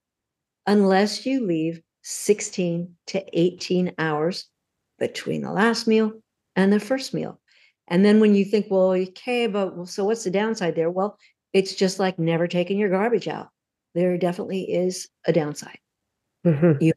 unless 0.66 1.26
you 1.26 1.46
leave 1.46 1.80
16 2.02 2.94
to 3.08 3.24
18 3.32 3.94
hours 3.98 4.46
between 4.98 5.42
the 5.42 5.52
last 5.52 5.86
meal 5.86 6.12
and 6.54 6.72
the 6.72 6.80
first 6.80 7.14
meal. 7.14 7.40
And 7.88 8.04
then 8.04 8.20
when 8.20 8.34
you 8.34 8.44
think, 8.44 8.66
well, 8.70 8.92
okay, 8.92 9.46
but 9.46 9.88
so 9.88 10.04
what's 10.04 10.24
the 10.24 10.30
downside 10.30 10.74
there? 10.74 10.90
Well, 10.90 11.18
it's 11.52 11.74
just 11.74 11.98
like 11.98 12.18
never 12.18 12.46
taking 12.46 12.78
your 12.78 12.90
garbage 12.90 13.28
out. 13.28 13.48
There 13.94 14.18
definitely 14.18 14.62
is 14.72 15.08
a 15.26 15.32
downside. 15.32 15.78
Mm-hmm. 16.46 16.82
You 16.82 16.92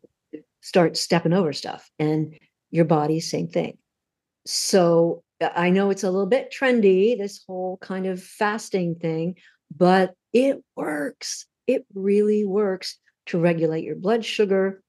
start 0.62 0.98
stepping 0.98 1.34
over 1.34 1.54
stuff, 1.54 1.90
and 2.00 2.38
your 2.72 2.86
body, 2.86 3.20
same 3.20 3.48
thing. 3.48 3.78
So 4.46 5.24
I 5.42 5.70
know 5.70 5.90
it's 5.90 6.04
a 6.04 6.12
little 6.12 6.28
bit 6.28 6.54
trendy, 6.58 7.18
this 7.18 7.44
whole 7.48 7.78
kind 7.78 8.06
of 8.06 8.22
fasting 8.22 8.96
thing, 8.96 9.36
but 9.76 10.14
it 10.34 10.64
works. 10.76 11.46
It 11.68 11.86
really 11.94 12.46
works 12.46 12.98
to 13.28 13.40
regulate 13.40 13.84
your 13.84 13.96
blood 13.96 14.26
sugar, 14.26 14.82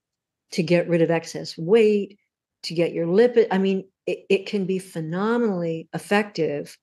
to 0.51 0.63
get 0.63 0.87
rid 0.87 1.01
of 1.01 1.11
excess 1.11 1.57
weight, 1.57 2.17
to 2.63 2.73
get 2.73 2.93
your 2.93 3.05
lipid. 3.05 3.47
I 3.51 3.57
mean, 3.57 3.87
it, 4.05 4.25
it 4.29 4.45
can 4.45 4.65
be 4.65 4.79
phenomenally 4.79 5.87
effective 5.93 6.77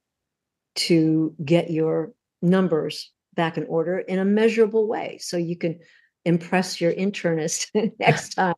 to 0.77 1.35
get 1.45 1.71
your 1.71 2.13
numbers 2.43 3.11
back 3.37 3.57
in 3.57 3.65
order 3.65 3.99
in 3.99 4.19
a 4.19 4.25
measurable 4.25 4.89
way 4.89 5.19
so 5.21 5.37
you 5.37 5.57
can 5.57 5.79
impress 6.25 6.81
your 6.81 6.93
internist 6.93 7.69
next 7.99 8.35
time 8.35 8.55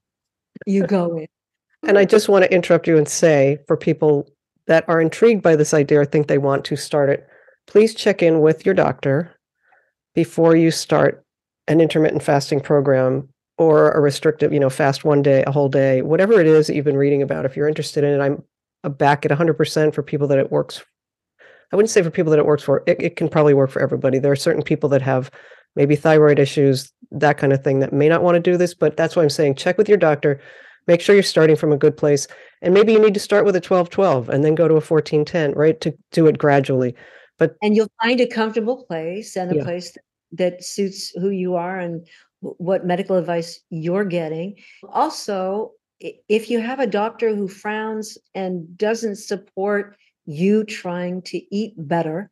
you 0.66 0.86
go 0.86 1.16
in. 1.16 1.26
And 1.86 1.98
I 1.98 2.04
just 2.04 2.28
want 2.28 2.44
to 2.44 2.52
interrupt 2.52 2.88
you 2.88 2.96
and 2.96 3.08
say 3.08 3.58
for 3.66 3.76
people 3.76 4.28
that 4.66 4.84
are 4.88 5.00
intrigued 5.00 5.42
by 5.42 5.56
this 5.56 5.72
idea 5.72 6.00
or 6.00 6.04
think 6.04 6.26
they 6.26 6.38
want 6.38 6.64
to 6.66 6.76
start 6.76 7.10
it, 7.10 7.26
please 7.66 7.94
check 7.94 8.22
in 8.22 8.40
with 8.40 8.66
your 8.66 8.74
doctor 8.74 9.34
before 10.14 10.56
you 10.56 10.70
start 10.70 11.24
an 11.68 11.80
intermittent 11.80 12.22
fasting 12.22 12.60
program 12.60 13.28
or 13.58 13.90
a 13.92 14.00
restrictive, 14.00 14.52
you 14.52 14.60
know, 14.60 14.70
fast 14.70 15.04
one 15.04 15.22
day, 15.22 15.44
a 15.46 15.52
whole 15.52 15.68
day, 15.68 16.02
whatever 16.02 16.40
it 16.40 16.46
is 16.46 16.66
that 16.66 16.74
you've 16.74 16.84
been 16.84 16.96
reading 16.96 17.22
about. 17.22 17.44
If 17.44 17.56
you're 17.56 17.68
interested 17.68 18.04
in 18.04 18.20
it, 18.20 18.24
I'm 18.84 18.92
back 18.92 19.24
at 19.24 19.30
100% 19.30 19.94
for 19.94 20.02
people 20.02 20.28
that 20.28 20.38
it 20.38 20.50
works 20.50 20.84
i 21.72 21.76
wouldn't 21.76 21.90
say 21.90 22.02
for 22.02 22.10
people 22.10 22.30
that 22.30 22.38
it 22.38 22.46
works 22.46 22.62
for 22.62 22.82
it, 22.86 23.00
it 23.00 23.16
can 23.16 23.28
probably 23.28 23.54
work 23.54 23.70
for 23.70 23.82
everybody. 23.82 24.18
There 24.18 24.32
are 24.32 24.36
certain 24.36 24.62
people 24.62 24.88
that 24.90 25.02
have 25.02 25.30
maybe 25.76 25.96
thyroid 25.96 26.38
issues 26.38 26.92
that 27.10 27.38
kind 27.38 27.52
of 27.52 27.62
thing 27.62 27.80
that 27.80 27.92
may 27.92 28.08
not 28.08 28.22
want 28.22 28.34
to 28.34 28.40
do 28.40 28.56
this 28.56 28.74
but 28.74 28.96
that's 28.96 29.14
why 29.14 29.22
i'm 29.22 29.30
saying 29.30 29.54
check 29.54 29.78
with 29.78 29.88
your 29.88 29.98
doctor 29.98 30.40
make 30.88 31.00
sure 31.00 31.14
you're 31.14 31.22
starting 31.22 31.54
from 31.54 31.72
a 31.72 31.76
good 31.76 31.96
place 31.96 32.26
and 32.62 32.74
maybe 32.74 32.92
you 32.92 32.98
need 32.98 33.14
to 33.14 33.20
start 33.20 33.44
with 33.44 33.54
a 33.54 33.60
12 33.60 33.90
12 33.90 34.28
and 34.28 34.44
then 34.44 34.54
go 34.54 34.66
to 34.66 34.74
a 34.74 34.80
14 34.80 35.24
10 35.24 35.52
right 35.52 35.80
to 35.80 35.96
do 36.10 36.26
it 36.26 36.38
gradually. 36.38 36.94
But 37.38 37.54
and 37.62 37.76
you'll 37.76 37.92
find 38.02 38.20
a 38.20 38.26
comfortable 38.26 38.84
place 38.84 39.36
and 39.36 39.52
a 39.52 39.56
yeah. 39.56 39.62
place 39.62 39.92
that, 39.92 40.02
that 40.32 40.64
suits 40.64 41.10
who 41.10 41.30
you 41.30 41.54
are 41.54 41.78
and 41.78 42.06
what 42.40 42.84
medical 42.84 43.16
advice 43.16 43.60
you're 43.70 44.04
getting. 44.04 44.56
Also 44.90 45.72
if 46.00 46.48
you 46.48 46.60
have 46.60 46.80
a 46.80 46.86
doctor 46.86 47.34
who 47.34 47.48
frowns 47.48 48.18
and 48.34 48.76
doesn't 48.78 49.16
support 49.16 49.96
you 50.28 50.62
trying 50.62 51.22
to 51.22 51.40
eat 51.54 51.72
better, 51.78 52.30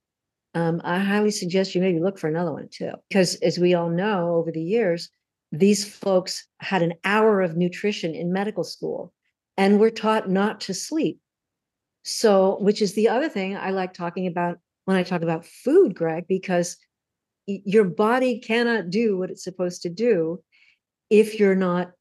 um, 0.54 0.82
I 0.84 0.98
highly 0.98 1.30
suggest 1.30 1.74
you 1.74 1.80
maybe 1.80 1.98
look 1.98 2.18
for 2.18 2.28
another 2.28 2.52
one 2.52 2.68
too. 2.70 2.92
Because 3.08 3.36
as 3.36 3.58
we 3.58 3.72
all 3.72 3.88
know 3.88 4.34
over 4.34 4.52
the 4.52 4.62
years, 4.62 5.08
these 5.50 5.88
folks 5.88 6.46
had 6.60 6.82
an 6.82 6.92
hour 7.04 7.40
of 7.40 7.56
nutrition 7.56 8.14
in 8.14 8.34
medical 8.34 8.64
school 8.64 9.14
and 9.56 9.80
were 9.80 9.90
taught 9.90 10.28
not 10.28 10.60
to 10.62 10.74
sleep. 10.74 11.20
So, 12.04 12.58
which 12.60 12.82
is 12.82 12.94
the 12.94 13.08
other 13.08 13.30
thing 13.30 13.56
I 13.56 13.70
like 13.70 13.94
talking 13.94 14.26
about 14.26 14.58
when 14.84 14.98
I 14.98 15.02
talk 15.02 15.22
about 15.22 15.46
food, 15.46 15.94
Greg, 15.94 16.26
because 16.28 16.76
your 17.46 17.84
body 17.84 18.40
cannot 18.40 18.90
do 18.90 19.16
what 19.16 19.30
it's 19.30 19.42
supposed 19.42 19.82
to 19.82 19.88
do 19.88 20.42
if 21.08 21.40
you're 21.40 21.56
not 21.56 21.92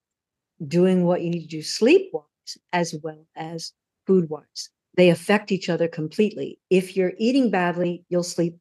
doing 0.68 1.06
what 1.06 1.22
you 1.22 1.30
need 1.30 1.44
to 1.44 1.58
do 1.58 1.62
sleep 1.62 2.10
wise 2.12 2.58
as 2.74 2.94
well 3.02 3.26
as 3.38 3.72
food 4.06 4.30
wise. 4.30 4.70
They 4.96 5.10
affect 5.10 5.52
each 5.52 5.70
other 5.70 5.88
completely. 5.88 6.60
If 6.70 6.96
you're 6.96 7.14
eating 7.18 7.52
badly, 7.52 8.06
you'll 8.10 8.24
sleep 8.24 8.58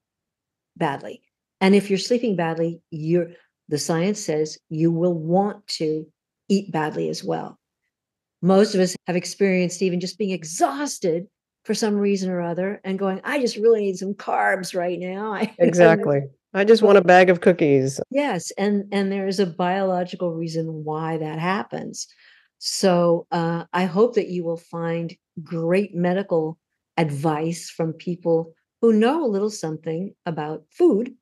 badly. 0.76 1.22
And 1.60 1.74
if 1.74 1.88
you're 1.88 1.98
sleeping 1.98 2.36
badly, 2.36 2.80
you're 2.90 3.28
the 3.68 3.78
science 3.78 4.20
says 4.20 4.58
you 4.68 4.90
will 4.90 5.14
want 5.14 5.66
to 5.66 6.06
eat 6.48 6.70
badly 6.70 7.08
as 7.08 7.24
well. 7.24 7.58
Most 8.42 8.74
of 8.74 8.80
us 8.80 8.94
have 9.06 9.16
experienced 9.16 9.80
even 9.80 10.00
just 10.00 10.18
being 10.18 10.32
exhausted 10.32 11.26
for 11.64 11.72
some 11.74 11.94
reason 11.94 12.30
or 12.30 12.42
other 12.42 12.80
and 12.84 12.98
going, 12.98 13.20
I 13.24 13.40
just 13.40 13.56
really 13.56 13.80
need 13.80 13.96
some 13.96 14.12
carbs 14.14 14.74
right 14.74 14.98
now. 14.98 15.34
exactly. 15.58 16.22
I 16.52 16.64
just 16.64 16.82
want 16.82 16.98
a 16.98 17.02
bag 17.02 17.30
of 17.30 17.40
cookies. 17.40 18.00
Yes, 18.10 18.52
and 18.52 18.84
and 18.92 19.10
there 19.10 19.26
is 19.26 19.40
a 19.40 19.46
biological 19.46 20.32
reason 20.32 20.84
why 20.84 21.16
that 21.18 21.40
happens. 21.40 22.06
So 22.66 23.26
uh, 23.30 23.64
I 23.74 23.84
hope 23.84 24.14
that 24.14 24.30
you 24.30 24.42
will 24.42 24.56
find 24.56 25.14
great 25.42 25.94
medical 25.94 26.58
advice 26.96 27.68
from 27.68 27.92
people 27.92 28.54
who 28.80 28.94
know 28.94 29.22
a 29.22 29.28
little 29.28 29.50
something 29.50 30.14
about 30.24 30.64
food, 30.70 31.14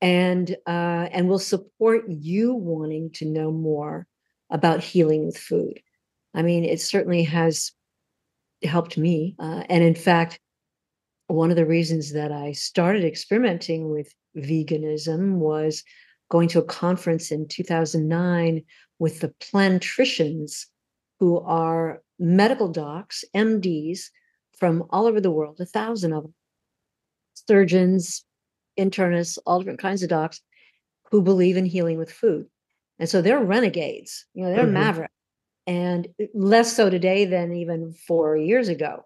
and 0.00 0.56
uh, 0.66 1.08
and 1.12 1.28
will 1.28 1.38
support 1.38 2.04
you 2.08 2.54
wanting 2.54 3.10
to 3.16 3.26
know 3.26 3.52
more 3.52 4.06
about 4.48 4.82
healing 4.82 5.26
with 5.26 5.36
food. 5.36 5.78
I 6.32 6.40
mean, 6.40 6.64
it 6.64 6.80
certainly 6.80 7.24
has 7.24 7.72
helped 8.62 8.96
me, 8.96 9.36
uh, 9.38 9.64
and 9.68 9.84
in 9.84 9.94
fact, 9.94 10.40
one 11.26 11.50
of 11.50 11.56
the 11.56 11.66
reasons 11.66 12.14
that 12.14 12.32
I 12.32 12.52
started 12.52 13.04
experimenting 13.04 13.90
with 13.90 14.10
veganism 14.34 15.34
was 15.34 15.84
going 16.28 16.48
to 16.48 16.58
a 16.58 16.64
conference 16.64 17.30
in 17.30 17.48
2009 17.48 18.62
with 18.98 19.20
the 19.20 19.32
plantricians, 19.40 20.66
who 21.18 21.40
are 21.40 22.02
medical 22.18 22.68
docs, 22.68 23.24
MDs 23.34 24.10
from 24.58 24.84
all 24.90 25.06
over 25.06 25.20
the 25.20 25.30
world, 25.30 25.60
a 25.60 25.66
thousand 25.66 26.12
of 26.12 26.24
them, 26.24 26.34
surgeons, 27.48 28.24
internists, 28.78 29.38
all 29.46 29.58
different 29.58 29.80
kinds 29.80 30.02
of 30.02 30.08
docs 30.08 30.40
who 31.10 31.22
believe 31.22 31.56
in 31.56 31.64
healing 31.64 31.98
with 31.98 32.10
food. 32.10 32.46
And 32.98 33.08
so 33.08 33.20
they're 33.20 33.42
renegades, 33.42 34.26
you 34.34 34.44
know, 34.44 34.50
they're 34.50 34.64
mm-hmm. 34.64 34.74
maverick. 34.74 35.10
And 35.66 36.08
less 36.32 36.74
so 36.74 36.88
today 36.90 37.24
than 37.24 37.52
even 37.52 37.92
four 37.92 38.36
years 38.36 38.68
ago. 38.68 39.04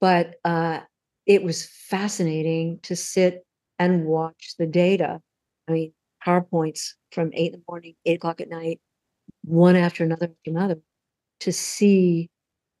But 0.00 0.34
uh, 0.44 0.80
it 1.26 1.42
was 1.42 1.66
fascinating 1.66 2.80
to 2.82 2.96
sit 2.96 3.46
and 3.78 4.04
watch 4.04 4.54
the 4.58 4.66
data. 4.66 5.20
I 5.68 5.72
mean, 5.72 5.92
PowerPoints 6.26 6.94
from 7.12 7.30
eight 7.34 7.52
in 7.52 7.60
the 7.60 7.64
morning, 7.68 7.94
eight 8.04 8.16
o'clock 8.16 8.40
at 8.40 8.48
night, 8.48 8.80
one 9.44 9.76
after 9.76 10.04
another 10.04 10.26
after 10.26 10.50
another, 10.50 10.80
to 11.40 11.52
see 11.52 12.28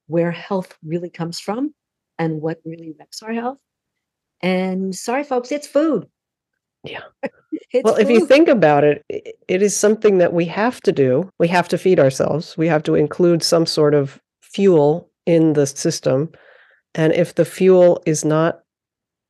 where 0.08 0.30
health 0.30 0.76
really 0.84 1.10
comes 1.10 1.38
from 1.38 1.74
and 2.18 2.40
what 2.40 2.58
really 2.64 2.94
wrecks 2.98 3.22
our 3.22 3.32
health. 3.32 3.58
And 4.40 4.94
sorry, 4.94 5.24
folks, 5.24 5.52
it's 5.52 5.66
food. 5.66 6.06
Yeah. 6.84 7.00
well, 7.84 7.94
food. 7.94 8.02
if 8.02 8.10
you 8.10 8.26
think 8.26 8.48
about 8.48 8.84
it, 8.84 9.04
it 9.08 9.62
is 9.62 9.76
something 9.76 10.18
that 10.18 10.32
we 10.32 10.44
have 10.46 10.80
to 10.82 10.92
do. 10.92 11.30
We 11.38 11.48
have 11.48 11.68
to 11.68 11.78
feed 11.78 12.00
ourselves. 12.00 12.56
We 12.56 12.68
have 12.68 12.82
to 12.84 12.94
include 12.94 13.42
some 13.42 13.66
sort 13.66 13.94
of 13.94 14.20
fuel 14.42 15.10
in 15.26 15.54
the 15.54 15.66
system. 15.66 16.30
And 16.94 17.12
if 17.12 17.34
the 17.34 17.44
fuel 17.44 18.02
is 18.06 18.24
not 18.24 18.60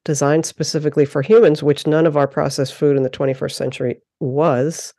designed 0.07 0.47
specifically 0.47 1.05
for 1.05 1.21
humans, 1.21 1.65
which 1.65 1.87
none 1.87 2.07
of 2.07 2.17
our 2.17 2.29
processed 2.29 2.73
food 2.73 2.97
in 2.97 3.03
the 3.03 3.11
21st 3.11 3.53
century 3.53 4.01
was, 4.21 4.95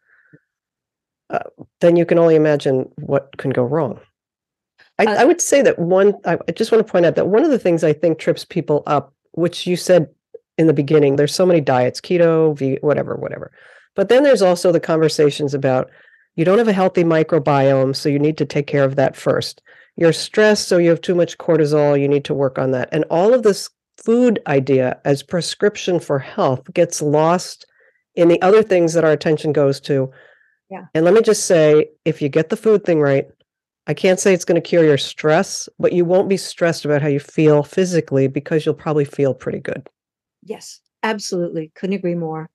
uh, 1.29 1.39
then 1.79 1.95
you 1.95 2.05
can 2.05 2.19
only 2.19 2.35
imagine 2.35 2.91
what 2.97 3.35
can 3.37 3.51
go 3.51 3.63
wrong. 3.63 3.99
I, 4.99 5.05
uh, 5.05 5.21
I 5.21 5.25
would 5.25 5.39
say 5.39 5.61
that 5.61 5.79
one, 5.79 6.13
I, 6.25 6.37
just 6.51 6.73
want 6.73 6.85
to 6.85 6.91
point 6.91 7.05
out 7.05 7.15
that 7.15 7.29
one 7.29 7.45
of 7.45 7.51
the 7.51 7.57
things 7.57 7.85
I 7.85 7.93
think 7.93 8.19
trips 8.19 8.43
people 8.43 8.83
up, 8.85 9.13
which 9.31 9.65
you 9.65 9.77
said 9.77 10.09
in 10.57 10.67
the 10.67 10.73
beginning, 10.73 11.15
there's 11.15 11.33
so 11.33 11.45
many 11.45 11.61
diets, 11.61 12.01
keto, 12.01 12.81
whatever, 12.81 13.15
whatever. 13.15 13.51
But 13.95 14.09
then 14.09 14.23
there's 14.23 14.41
also 14.41 14.73
the 14.73 14.79
conversations 14.81 15.53
about 15.53 15.89
you 16.35 16.43
don't 16.43 16.57
have 16.57 16.67
a 16.67 16.73
healthy 16.73 17.05
microbiome, 17.05 17.95
so 17.95 18.09
you 18.09 18.19
need 18.19 18.37
to 18.39 18.45
take 18.45 18.67
care 18.67 18.83
of 18.83 18.97
that 18.97 19.15
first. 19.15 19.61
You're 19.95 20.13
stressed, 20.13 20.67
so 20.67 20.77
you 20.77 20.89
have 20.89 21.01
too 21.01 21.15
much 21.15 21.37
cortisol, 21.37 21.99
you 21.99 22.09
need 22.09 22.25
to 22.25 22.33
work 22.33 22.59
on 22.59 22.71
that. 22.71 22.89
And 22.91 23.05
all 23.09 23.33
of 23.33 23.43
this 23.43 23.69
food 24.03 24.39
idea 24.47 24.99
as 25.05 25.23
prescription 25.23 25.99
for 25.99 26.19
health 26.19 26.71
gets 26.73 27.01
lost 27.01 27.65
in 28.15 28.27
the 28.27 28.41
other 28.41 28.63
things 28.63 28.93
that 28.93 29.03
our 29.03 29.11
attention 29.11 29.53
goes 29.53 29.79
to. 29.81 30.11
Yeah. 30.69 30.85
And 30.93 31.05
let 31.05 31.13
me 31.13 31.21
just 31.21 31.45
say 31.45 31.89
if 32.05 32.21
you 32.21 32.29
get 32.29 32.49
the 32.49 32.57
food 32.57 32.83
thing 32.83 32.99
right, 32.99 33.27
I 33.87 33.93
can't 33.93 34.19
say 34.19 34.33
it's 34.33 34.45
going 34.45 34.61
to 34.61 34.67
cure 34.67 34.83
your 34.83 34.97
stress, 34.97 35.69
but 35.79 35.93
you 35.93 36.03
won't 36.03 36.27
be 36.27 36.35
stressed 36.35 36.83
about 36.83 37.01
how 37.01 37.07
you 37.07 37.21
feel 37.21 37.63
physically 37.63 38.27
because 38.27 38.65
you'll 38.65 38.75
probably 38.75 39.05
feel 39.05 39.33
pretty 39.33 39.59
good. 39.59 39.87
Yes, 40.43 40.81
absolutely. 41.03 41.71
Couldn't 41.73 41.95
agree 41.95 42.15
more. 42.15 42.49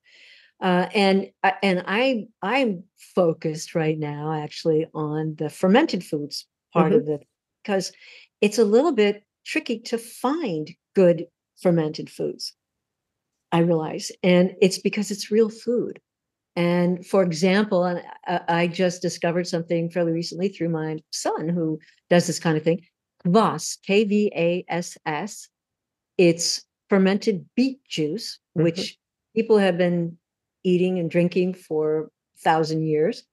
Uh, 0.61 0.87
and 0.93 1.29
uh, 1.43 1.51
and 1.61 1.83
I 1.87 2.27
I'm 2.41 2.83
focused 3.15 3.75
right 3.75 3.97
now 3.97 4.31
actually 4.31 4.87
on 4.93 5.35
the 5.37 5.49
fermented 5.49 6.05
foods 6.05 6.45
part 6.71 6.93
mm-hmm. 6.93 7.01
of 7.01 7.09
it 7.09 7.27
because 7.61 7.91
it's 8.39 8.59
a 8.59 8.63
little 8.63 8.93
bit 8.93 9.23
tricky 9.45 9.79
to 9.79 9.97
find 9.97 10.71
good 10.95 11.25
fermented 11.61 12.09
foods. 12.09 12.53
I 13.51 13.59
realize, 13.59 14.11
and 14.23 14.55
it's 14.61 14.79
because 14.79 15.11
it's 15.11 15.31
real 15.31 15.49
food. 15.49 15.99
And 16.55 17.05
for 17.05 17.23
example, 17.23 17.83
and 17.83 18.01
I 18.47 18.67
just 18.67 19.01
discovered 19.01 19.47
something 19.47 19.89
fairly 19.89 20.11
recently 20.11 20.49
through 20.49 20.69
my 20.69 20.99
son 21.11 21.49
who 21.49 21.79
does 22.09 22.27
this 22.27 22.39
kind 22.39 22.57
of 22.57 22.63
thing. 22.63 22.81
Kvass, 23.25 23.77
K 23.85 24.03
V 24.03 24.31
A 24.35 24.65
S 24.67 24.97
S. 25.05 25.49
It's 26.17 26.63
fermented 26.89 27.45
beet 27.55 27.83
juice, 27.87 28.39
mm-hmm. 28.57 28.63
which 28.63 28.97
people 29.35 29.57
have 29.57 29.77
been 29.77 30.17
eating 30.63 30.99
and 30.99 31.09
drinking 31.09 31.55
for 31.55 32.01
a 32.01 32.39
thousand 32.39 32.83
years. 32.83 33.23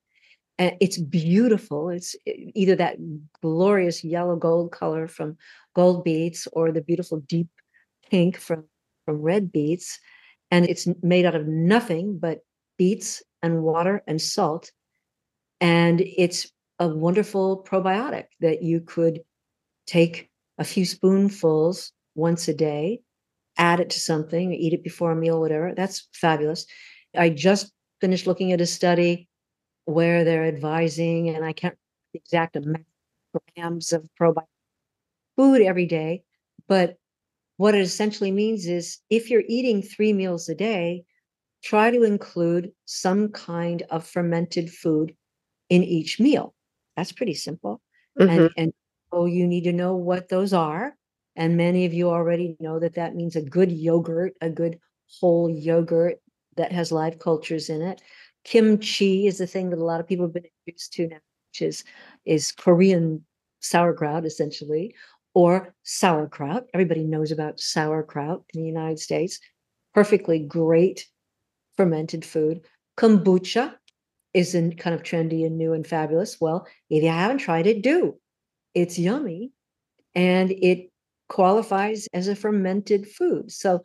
And 0.59 0.77
it's 0.81 0.99
beautiful. 0.99 1.89
It's 1.89 2.15
either 2.27 2.77
that 2.77 2.97
glorious 3.41 4.05
yellow 4.05 4.37
gold 4.37 4.73
color 4.73 5.09
from 5.09 5.37
gold 5.75 6.05
beets 6.05 6.47
or 6.53 6.73
the 6.73 6.83
beautiful 6.83 7.21
deep 7.21 7.49
pink 8.11 8.37
from, 8.37 8.65
from 9.05 9.23
red 9.23 9.53
beets. 9.53 9.99
And 10.51 10.67
it's 10.67 10.89
made 11.03 11.27
out 11.27 11.35
of 11.35 11.47
nothing 11.47 12.19
but 12.19 12.41
beets 12.77 13.23
and 13.43 13.63
water 13.63 14.03
and 14.07 14.21
salt. 14.21 14.73
And 15.61 16.01
it's 16.01 16.51
a 16.79 16.89
wonderful 16.89 17.63
probiotic 17.63 18.25
that 18.41 18.63
you 18.63 18.81
could 18.81 19.21
take 19.87 20.31
a 20.59 20.65
few 20.65 20.85
spoonfuls 20.85 21.93
once 22.15 22.49
a 22.49 22.55
day, 22.55 23.01
add 23.59 23.81
it 23.81 23.91
to 23.91 24.01
something, 24.01 24.53
eat 24.53 24.73
it 24.73 24.83
before 24.83 25.13
a 25.13 25.17
meal, 25.17 25.41
whatever. 25.41 25.73
That's 25.77 26.09
fabulous. 26.13 26.67
I 27.17 27.29
just 27.29 27.73
finished 28.01 28.27
looking 28.27 28.53
at 28.53 28.61
a 28.61 28.67
study 28.67 29.29
where 29.85 30.25
they're 30.25 30.47
advising, 30.47 31.29
and 31.29 31.45
I 31.45 31.53
can't 31.53 31.77
the 32.13 32.19
exact 32.19 32.57
amount 32.57 32.87
grams 33.57 33.93
of 33.93 34.09
probiotic 34.21 34.47
food 35.37 35.63
every 35.63 35.87
day, 35.87 36.23
but 36.69 36.97
what 37.61 37.75
it 37.75 37.83
essentially 37.83 38.31
means 38.31 38.65
is 38.65 39.01
if 39.11 39.29
you're 39.29 39.43
eating 39.47 39.83
three 39.83 40.15
meals 40.15 40.49
a 40.49 40.55
day, 40.55 41.05
try 41.63 41.91
to 41.91 42.05
include 42.05 42.73
some 42.87 43.29
kind 43.33 43.83
of 43.91 44.07
fermented 44.07 44.73
food 44.73 45.15
in 45.69 45.85
each 45.85 46.19
meal. 46.19 46.55
That's 46.97 47.13
pretty 47.13 47.35
simple. 47.35 47.83
Mm-hmm. 48.19 48.31
And, 48.31 48.51
and 48.57 48.73
oh, 49.13 49.27
you 49.27 49.47
need 49.47 49.65
to 49.65 49.75
know 49.75 49.95
what 49.95 50.31
those 50.31 50.55
are. 50.55 50.97
And 51.37 51.59
many 51.59 51.85
of 51.85 51.93
you 51.93 52.09
already 52.09 52.57
know 52.61 52.79
that 52.79 52.95
that 52.95 53.15
means 53.15 53.37
a 53.37 53.43
good 53.43 53.71
yogurt, 53.71 54.33
a 54.41 54.49
good 54.49 54.79
whole 55.21 55.51
yogurt 55.51 56.17
that 56.57 56.73
has 56.73 56.91
live 56.91 57.19
cultures 57.19 57.69
in 57.69 57.83
it. 57.83 58.01
Kimchi 58.43 59.27
is 59.27 59.37
the 59.37 59.47
thing 59.47 59.69
that 59.69 59.79
a 59.79 59.85
lot 59.85 60.01
of 60.01 60.09
people 60.09 60.25
have 60.25 60.33
been 60.33 60.47
introduced 60.67 60.95
to 60.95 61.09
now, 61.09 61.21
which 61.51 61.61
is, 61.61 61.85
is 62.25 62.53
Korean 62.53 63.23
sauerkraut, 63.61 64.25
essentially, 64.25 64.95
or 65.35 65.75
sauerkraut. 65.85 66.67
Everybody 66.75 67.05
knows 67.05 67.31
about 67.31 67.61
sauerkraut 67.61 68.43
in 68.55 68.61
the 68.61 68.67
United 68.67 68.99
States. 68.99 69.39
Perfectly 69.95 70.39
great 70.39 71.07
fermented 71.77 72.25
food. 72.25 72.61
Kombucha 72.97 73.75
is 74.35 74.55
not 74.55 74.77
kind 74.79 74.95
of 74.95 75.03
trendy 75.03 75.45
and 75.45 75.59
new 75.59 75.73
and 75.73 75.87
fabulous. 75.87 76.41
Well, 76.41 76.67
if 76.89 77.03
you 77.03 77.09
haven't 77.09 77.39
tried 77.39 77.67
it, 77.67 77.83
do. 77.83 78.19
It's 78.75 78.99
yummy 78.99 79.53
and 80.15 80.51
it 80.51 80.91
qualifies 81.29 82.07
as 82.13 82.29
a 82.29 82.37
fermented 82.37 83.09
food. 83.09 83.51
So 83.51 83.83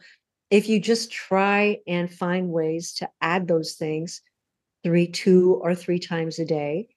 if 0.49 0.69
you 0.69 0.79
just 0.79 1.11
try 1.11 1.79
and 1.87 2.11
find 2.11 2.49
ways 2.49 2.93
to 2.95 3.09
add 3.21 3.47
those 3.47 3.73
things 3.73 4.21
three, 4.83 5.07
two 5.07 5.59
or 5.63 5.73
three 5.73 5.99
times 5.99 6.37
a 6.37 6.45
day, 6.45 6.89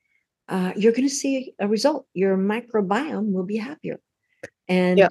uh, 0.49 0.73
you're 0.77 0.93
going 0.93 1.09
to 1.09 1.15
see 1.15 1.55
a 1.59 1.69
result. 1.69 2.07
Your 2.15 2.37
microbiome 2.37 3.33
will 3.33 3.45
be 3.45 3.57
happier. 3.57 4.01
And 4.68 4.98
yeah, 4.98 5.09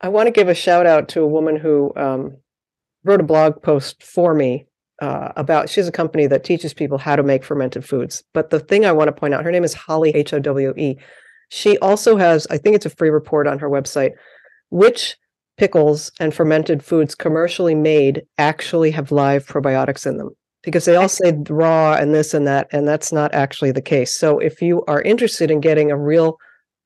I 0.00 0.08
want 0.08 0.26
to 0.26 0.32
give 0.32 0.48
a 0.48 0.54
shout 0.54 0.86
out 0.86 1.08
to 1.10 1.22
a 1.22 1.28
woman 1.28 1.56
who 1.56 1.92
um, 1.96 2.36
wrote 3.04 3.20
a 3.20 3.24
blog 3.24 3.62
post 3.62 4.02
for 4.02 4.34
me 4.34 4.66
uh, 5.00 5.32
about 5.36 5.68
she's 5.68 5.88
a 5.88 5.92
company 5.92 6.26
that 6.26 6.44
teaches 6.44 6.74
people 6.74 6.98
how 6.98 7.16
to 7.16 7.22
make 7.22 7.44
fermented 7.44 7.84
foods. 7.84 8.24
But 8.32 8.50
the 8.50 8.60
thing 8.60 8.84
I 8.86 8.92
want 8.92 9.08
to 9.08 9.12
point 9.12 9.34
out, 9.34 9.44
her 9.44 9.52
name 9.52 9.64
is 9.64 9.74
Holly 9.74 10.10
H 10.10 10.32
O 10.32 10.38
W 10.38 10.74
E. 10.76 10.96
She 11.50 11.78
also 11.78 12.16
has, 12.16 12.46
I 12.48 12.58
think 12.58 12.74
it's 12.76 12.86
a 12.86 12.90
free 12.90 13.10
report 13.10 13.46
on 13.46 13.58
her 13.58 13.68
website, 13.68 14.12
which 14.70 15.16
pickles 15.56 16.10
and 16.18 16.34
fermented 16.34 16.82
foods 16.82 17.14
commercially 17.14 17.74
made 17.74 18.22
actually 18.38 18.90
have 18.90 19.12
live 19.12 19.46
probiotics 19.46 20.06
in 20.06 20.16
them 20.16 20.30
because 20.62 20.84
they 20.84 20.96
all 20.96 21.08
say 21.08 21.32
raw 21.48 21.94
and 21.94 22.14
this 22.14 22.34
and 22.34 22.46
that, 22.46 22.66
and 22.72 22.88
that's 22.88 23.12
not 23.12 23.32
actually 23.34 23.70
the 23.70 23.82
case. 23.82 24.14
So 24.14 24.38
if 24.38 24.60
you 24.62 24.82
are 24.86 25.02
interested 25.02 25.50
in 25.50 25.60
getting 25.60 25.90
a 25.90 25.98
real 25.98 26.38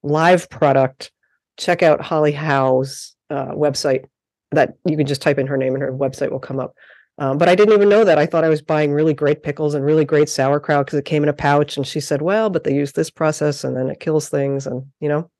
live 0.03 0.51
product 0.51 1.11
check 1.59 1.83
out 1.83 2.01
Holly 2.01 2.33
Howe's 2.33 3.15
uh, 3.31 3.53
website. 3.53 4.05
That 4.53 4.79
you 4.87 4.97
can 4.97 5.07
just 5.07 5.21
type 5.21 5.39
in 5.39 5.47
her 5.47 5.59
name 5.59 5.75
and 5.75 5.83
her 5.83 5.93
website 5.93 6.31
will 6.31 6.39
come 6.39 6.59
up. 6.59 6.75
Um, 7.19 7.37
but 7.37 7.51
I 7.51 7.55
didn't 7.55 7.75
even 7.75 7.91
know 7.91 8.05
that. 8.05 8.17
I 8.17 8.25
thought 8.25 8.45
I 8.45 8.49
was 8.49 8.63
buying 8.63 8.93
really 8.93 9.13
great 9.13 9.43
pickles 9.43 9.75
and 9.75 9.85
really 9.85 10.05
great 10.05 10.29
sauerkraut 10.29 10.87
because 10.87 10.99
it 10.99 11.05
came 11.05 11.23
in 11.23 11.29
a 11.29 11.35
pouch. 11.35 11.77
And 11.77 11.87
she 11.87 12.01
said, 12.01 12.23
"Well, 12.23 12.49
but 12.49 12.65
they 12.65 12.75
use 12.75 12.93
this 12.93 13.11
process, 13.11 13.65
and 13.65 13.77
then 13.77 13.91
it 13.91 14.01
kills 14.01 14.29
things." 14.29 14.67
And 14.67 14.87
you 15.01 15.09
know. 15.09 15.31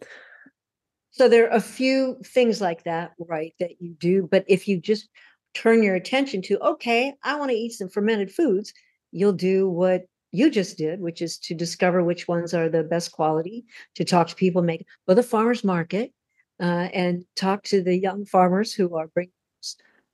So 1.11 1.29
there 1.29 1.51
are 1.51 1.57
a 1.57 1.61
few 1.61 2.19
things 2.25 2.61
like 2.61 2.85
that, 2.85 3.13
right? 3.19 3.55
That 3.61 3.81
you 3.81 3.95
do, 3.95 4.29
but 4.31 4.45
if 4.47 4.69
you 4.69 4.79
just 4.79 5.09
turn 5.55 5.83
your 5.83 5.97
attention 5.97 6.43
to, 6.43 6.59
okay, 6.61 7.15
I 7.25 7.37
want 7.37 7.51
to 7.51 7.57
eat 7.57 7.73
some 7.73 7.89
fermented 7.89 8.31
foods, 8.31 8.73
you'll 9.11 9.33
do 9.33 9.69
what 9.69 10.05
you 10.31 10.51
just 10.51 10.77
did, 10.77 11.01
which 11.01 11.23
is 11.23 11.39
to 11.39 11.55
discover 11.55 12.05
which 12.05 12.29
ones 12.29 12.53
are 12.55 12.69
the 12.69 12.83
best 12.83 13.13
quality, 13.13 13.65
to 13.95 14.05
talk 14.05 14.29
to 14.29 14.35
people, 14.35 14.63
make 14.63 14.87
go 15.07 15.15
the 15.15 15.23
farmers 15.23 15.65
market, 15.65 16.13
uh, 16.61 16.89
and 16.93 17.25
talk 17.37 17.63
to 17.65 17.83
the 17.83 17.97
young 17.97 18.25
farmers 18.25 18.73
who 18.73 18.97
are 18.97 19.09
bringing 19.09 19.33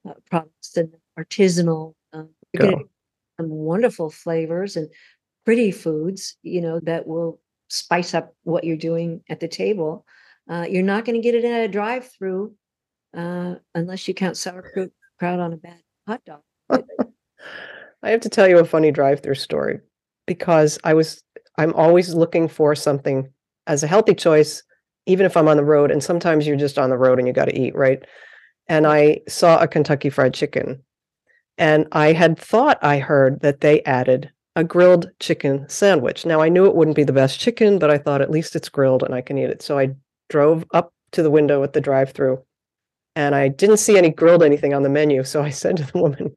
uh, 0.09 0.13
products 0.31 0.77
and 0.77 0.95
artisanal. 1.19 1.95
Um, 2.13 2.31
some 3.37 3.49
wonderful 3.49 4.11
flavors 4.11 4.77
and 4.77 4.89
pretty 5.45 5.73
foods, 5.73 6.37
you 6.43 6.61
know, 6.61 6.79
that 6.81 7.07
will 7.07 7.41
spice 7.69 8.15
up 8.15 8.35
what 8.45 8.63
you're 8.63 8.77
doing 8.77 9.23
at 9.29 9.41
the 9.41 9.49
table. 9.49 10.07
Uh, 10.49 10.67
you're 10.69 10.85
not 10.85 11.05
going 11.05 11.21
to 11.21 11.23
get 11.23 11.35
it 11.35 11.45
at 11.45 11.65
a 11.65 11.69
drive-through 11.69 12.55
uh, 13.17 13.57
unless 13.75 14.07
you 14.07 14.15
count 14.15 14.37
sauerkraut 14.37 14.91
on 15.21 15.53
a 15.53 15.57
bad 15.57 15.81
hot 16.07 16.23
dog. 16.25 16.43
I 18.03 18.11
have 18.11 18.21
to 18.21 18.29
tell 18.29 18.49
you 18.49 18.59
a 18.59 18.65
funny 18.65 18.93
drive-through 18.93 19.35
story 19.35 19.81
because 20.27 20.79
I 20.85 20.95
was 20.95 21.23
I'm 21.59 21.75
always 21.75 22.15
looking 22.15 22.49
for 22.49 22.75
something 22.75 23.31
as 23.67 23.83
a 23.83 23.87
healthy 23.87 24.15
choice, 24.15 24.63
even 25.07 25.27
if 25.27 25.37
I'm 25.37 25.49
on 25.49 25.57
the 25.57 25.65
road. 25.65 25.91
And 25.91 26.03
sometimes 26.03 26.47
you're 26.47 26.57
just 26.57 26.79
on 26.79 26.91
the 26.91 26.99
road 26.99 27.19
and 27.19 27.29
you 27.29 27.35
got 27.35 27.47
to 27.47 27.59
eat, 27.59 27.75
right? 27.75 28.03
And 28.67 28.87
I 28.87 29.21
saw 29.29 29.59
a 29.59 29.69
Kentucky 29.69 30.11
Fried 30.11 30.35
Chicken, 30.35 30.83
and 31.59 31.87
I 31.93 32.13
had 32.13 32.39
thought 32.39 32.79
I 32.83 32.99
heard 32.99 33.41
that 33.41 33.61
they 33.61 33.83
added 33.83 34.31
a 34.57 34.65
grilled 34.65 35.11
chicken 35.21 35.69
sandwich. 35.69 36.25
Now 36.25 36.41
I 36.41 36.49
knew 36.49 36.67
it 36.67 36.77
wouldn't 36.77 36.97
be 36.97 37.05
the 37.05 37.13
best 37.13 37.41
chicken, 37.41 37.79
but 37.79 37.91
I 37.91 37.99
thought 37.99 38.23
at 38.23 38.31
least 38.31 38.57
it's 38.57 38.69
grilled 38.69 39.03
and 39.03 39.15
I 39.15 39.21
can 39.21 39.37
eat 39.37 39.51
it. 39.51 39.63
So 39.63 39.79
I 39.79 39.95
drove 40.29 40.65
up 40.73 40.93
to 41.13 41.23
the 41.23 41.31
window 41.31 41.63
at 41.63 41.73
the 41.73 41.81
drive-through 41.81 42.43
and 43.17 43.35
I 43.35 43.49
didn't 43.49 43.79
see 43.79 43.99
any 43.99 44.11
grilled 44.11 44.43
anything 44.43 44.75
on 44.75 44.83
the 44.83 44.89
menu. 44.89 45.25
So 45.25 45.43
I 45.43 45.51
said 45.51 45.77
to 45.79 45.85
the 45.85 45.99
woman, 45.99 46.35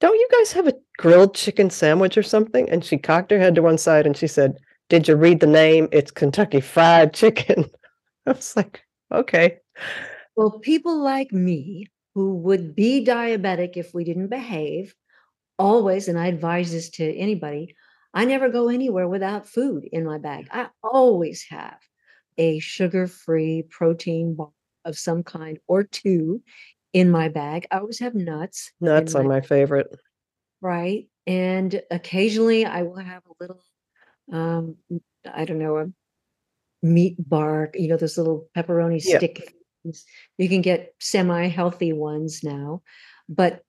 Don't 0.00 0.14
you 0.14 0.28
guys 0.32 0.52
have 0.52 0.68
a 0.68 0.74
grilled 0.98 1.34
chicken 1.34 1.70
sandwich 1.70 2.16
or 2.16 2.22
something? 2.22 2.68
And 2.70 2.84
she 2.84 2.98
cocked 2.98 3.30
her 3.30 3.38
head 3.38 3.54
to 3.56 3.62
one 3.62 3.78
side 3.78 4.06
and 4.06 4.16
she 4.16 4.26
said, 4.26 4.56
Did 4.88 5.08
you 5.08 5.16
read 5.16 5.40
the 5.40 5.46
name? 5.46 5.88
It's 5.92 6.10
Kentucky 6.10 6.60
Fried 6.60 7.14
Chicken. 7.14 7.66
I 8.26 8.32
was 8.32 8.56
like, 8.56 8.82
Okay. 9.12 9.58
Well, 10.36 10.58
people 10.58 11.02
like 11.02 11.32
me 11.32 11.86
who 12.14 12.36
would 12.36 12.74
be 12.74 13.04
diabetic 13.04 13.76
if 13.76 13.92
we 13.94 14.04
didn't 14.04 14.28
behave, 14.28 14.94
always, 15.58 16.08
and 16.08 16.18
I 16.18 16.26
advise 16.26 16.72
this 16.72 16.90
to 16.90 17.16
anybody, 17.16 17.74
I 18.14 18.24
never 18.24 18.48
go 18.48 18.68
anywhere 18.68 19.08
without 19.08 19.48
food 19.48 19.84
in 19.90 20.04
my 20.04 20.18
bag. 20.18 20.48
I 20.50 20.68
always 20.82 21.44
have 21.48 21.78
a 22.38 22.58
sugar 22.58 23.06
free 23.06 23.62
protein 23.68 24.34
bar 24.34 24.50
of 24.84 24.98
some 24.98 25.22
kind 25.22 25.58
or 25.66 25.84
two 25.84 26.42
in 26.92 27.10
my 27.10 27.28
bag. 27.28 27.66
I 27.70 27.78
always 27.78 28.00
have 28.00 28.14
nuts. 28.14 28.72
Nuts 28.80 29.14
are 29.14 29.22
my 29.22 29.40
favorite. 29.40 29.88
Right. 30.62 31.08
And 31.26 31.82
occasionally 31.90 32.64
I 32.66 32.82
will 32.84 32.96
have 32.98 33.24
a 33.26 33.34
little, 33.40 33.62
um, 34.32 34.76
I 35.32 35.44
don't 35.46 35.58
know, 35.60 35.78
a 35.78 35.88
meat 36.82 37.16
bark, 37.18 37.76
you 37.78 37.88
know, 37.88 37.96
those 37.96 38.18
little 38.18 38.48
pepperoni 38.56 39.02
Yeah. 39.04 39.18
stick. 39.18 39.54
things. 39.84 40.04
You 40.38 40.48
can 40.48 40.62
get 40.62 40.94
semi 41.00 41.48
healthy 41.48 41.92
ones 41.92 42.42
now, 42.44 42.82
but 43.28 43.62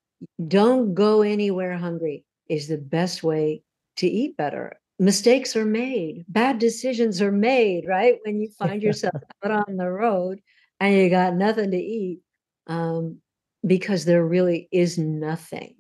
don't 0.47 0.93
go 0.95 1.21
anywhere 1.23 1.77
hungry 1.77 2.25
is 2.49 2.67
the 2.69 2.77
best 2.77 3.23
way 3.23 3.63
to 3.97 4.07
eat 4.07 4.37
better. 4.37 4.79
Mistakes 4.99 5.55
are 5.55 5.65
made, 5.65 6.25
bad 6.29 6.59
decisions 6.59 7.21
are 7.21 7.31
made, 7.31 7.87
right? 7.87 8.19
When 8.25 8.41
you 8.41 8.49
find 8.51 8.81
yourself 8.83 9.15
out 9.43 9.51
on 9.69 9.77
the 9.77 9.89
road 9.89 10.41
and 10.79 10.95
you 10.95 11.09
got 11.09 11.35
nothing 11.35 11.71
to 11.71 11.77
eat, 11.77 12.21
um, 12.67 13.19
because 13.65 14.05
there 14.05 14.25
really 14.25 14.69
is 14.71 14.97
nothing 14.97 15.75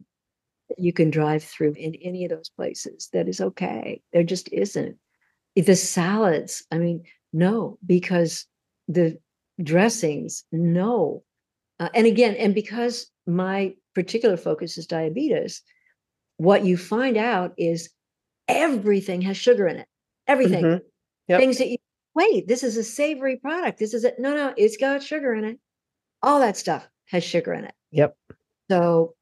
you 0.77 0.93
can 0.93 1.09
drive 1.09 1.43
through 1.43 1.73
in 1.73 1.95
any 1.95 2.25
of 2.25 2.31
those 2.31 2.49
places 2.49 3.09
that 3.13 3.27
is 3.27 3.41
okay. 3.41 4.01
There 4.11 4.23
just 4.23 4.51
isn't. 4.51 4.97
The 5.55 5.75
salads, 5.75 6.63
I 6.71 6.77
mean, 6.77 7.03
no, 7.31 7.77
because 7.85 8.45
the 8.87 9.17
dressings, 9.61 10.43
no. 10.51 11.23
Uh, 11.79 11.89
and 11.93 12.07
again, 12.07 12.35
and 12.35 12.55
because 12.55 13.11
my 13.27 13.73
particular 13.93 14.37
focus 14.37 14.77
is 14.77 14.87
diabetes, 14.87 15.61
what 16.37 16.65
you 16.65 16.77
find 16.77 17.17
out 17.17 17.53
is 17.57 17.89
everything 18.47 19.21
has 19.21 19.37
sugar 19.37 19.67
in 19.67 19.77
it. 19.77 19.87
Everything. 20.27 20.63
Mhm. 20.63 20.81
Yep. 21.27 21.39
Things 21.39 21.57
that 21.59 21.69
you 21.69 21.77
wait, 22.15 22.47
this 22.47 22.63
is 22.63 22.77
a 22.77 22.83
savory 22.83 23.37
product. 23.37 23.79
This 23.79 23.93
is 23.93 24.03
it. 24.03 24.15
No, 24.19 24.33
no, 24.33 24.53
it's 24.57 24.77
got 24.77 25.03
sugar 25.03 25.33
in 25.33 25.43
it. 25.43 25.59
All 26.21 26.39
that 26.39 26.57
stuff 26.57 26.87
has 27.07 27.23
sugar 27.23 27.53
in 27.53 27.65
it. 27.65 27.73
Yep. 27.91 28.15
So 28.69 29.15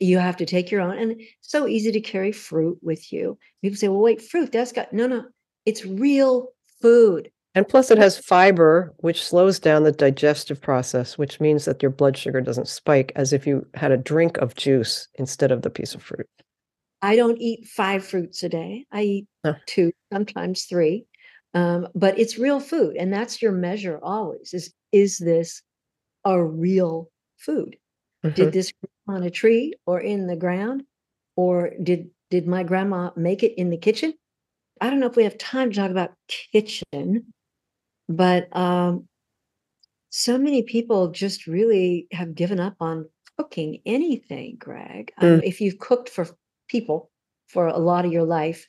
you 0.00 0.18
have 0.18 0.36
to 0.38 0.46
take 0.46 0.70
your 0.70 0.80
own, 0.80 0.98
and 0.98 1.12
it's 1.12 1.28
so 1.42 1.66
easy 1.66 1.92
to 1.92 2.00
carry 2.00 2.32
fruit 2.32 2.78
with 2.82 3.12
you. 3.12 3.38
People 3.62 3.76
say, 3.76 3.88
well, 3.88 4.00
wait, 4.00 4.22
fruit, 4.22 4.52
that's 4.52 4.72
got 4.72 4.92
no, 4.92 5.06
no, 5.06 5.24
it's 5.66 5.84
real 5.84 6.48
food. 6.80 7.30
And 7.54 7.66
plus, 7.66 7.90
it 7.90 7.98
has 7.98 8.18
fiber, 8.18 8.94
which 8.98 9.24
slows 9.24 9.58
down 9.58 9.82
the 9.82 9.90
digestive 9.90 10.60
process, 10.60 11.18
which 11.18 11.40
means 11.40 11.64
that 11.64 11.82
your 11.82 11.90
blood 11.90 12.16
sugar 12.16 12.40
doesn't 12.40 12.68
spike 12.68 13.10
as 13.16 13.32
if 13.32 13.46
you 13.46 13.66
had 13.74 13.90
a 13.90 13.96
drink 13.96 14.36
of 14.38 14.54
juice 14.54 15.08
instead 15.14 15.50
of 15.50 15.62
the 15.62 15.70
piece 15.70 15.94
of 15.94 16.02
fruit. 16.02 16.28
I 17.02 17.16
don't 17.16 17.38
eat 17.38 17.66
five 17.66 18.04
fruits 18.04 18.42
a 18.42 18.48
day. 18.48 18.86
I 18.92 19.02
eat 19.02 19.26
two, 19.66 19.92
sometimes 20.12 20.64
three. 20.64 21.06
Um, 21.54 21.88
but 21.94 22.18
it's 22.18 22.38
real 22.38 22.60
food, 22.60 22.96
and 22.96 23.12
that's 23.12 23.40
your 23.40 23.52
measure 23.52 23.98
always. 24.02 24.52
Is 24.52 24.72
is 24.92 25.18
this 25.18 25.62
a 26.24 26.40
real 26.42 27.10
food? 27.38 27.76
Mhm. 28.24 28.34
Did 28.34 28.52
this 28.52 28.72
on 29.08 29.22
a 29.22 29.30
tree 29.30 29.74
or 29.86 30.00
in 30.00 30.26
the 30.26 30.36
ground, 30.36 30.84
or 31.36 31.72
did 31.82 32.10
did 32.30 32.46
my 32.46 32.62
grandma 32.62 33.10
make 33.16 33.42
it 33.42 33.54
in 33.58 33.70
the 33.70 33.76
kitchen? 33.76 34.14
I 34.80 34.90
don't 34.90 35.00
know 35.00 35.06
if 35.06 35.16
we 35.16 35.24
have 35.24 35.38
time 35.38 35.70
to 35.70 35.76
talk 35.76 35.90
about 35.90 36.12
kitchen, 36.52 37.32
but 38.08 38.54
um, 38.56 39.08
so 40.10 40.38
many 40.38 40.62
people 40.62 41.08
just 41.08 41.46
really 41.46 42.06
have 42.12 42.34
given 42.34 42.60
up 42.60 42.76
on 42.80 43.08
cooking 43.36 43.80
anything. 43.86 44.56
Greg, 44.58 45.12
um, 45.18 45.42
if 45.42 45.60
you've 45.60 45.78
cooked 45.78 46.08
for 46.08 46.28
people 46.68 47.10
for 47.46 47.66
a 47.66 47.78
lot 47.78 48.04
of 48.04 48.12
your 48.12 48.24
life, 48.24 48.66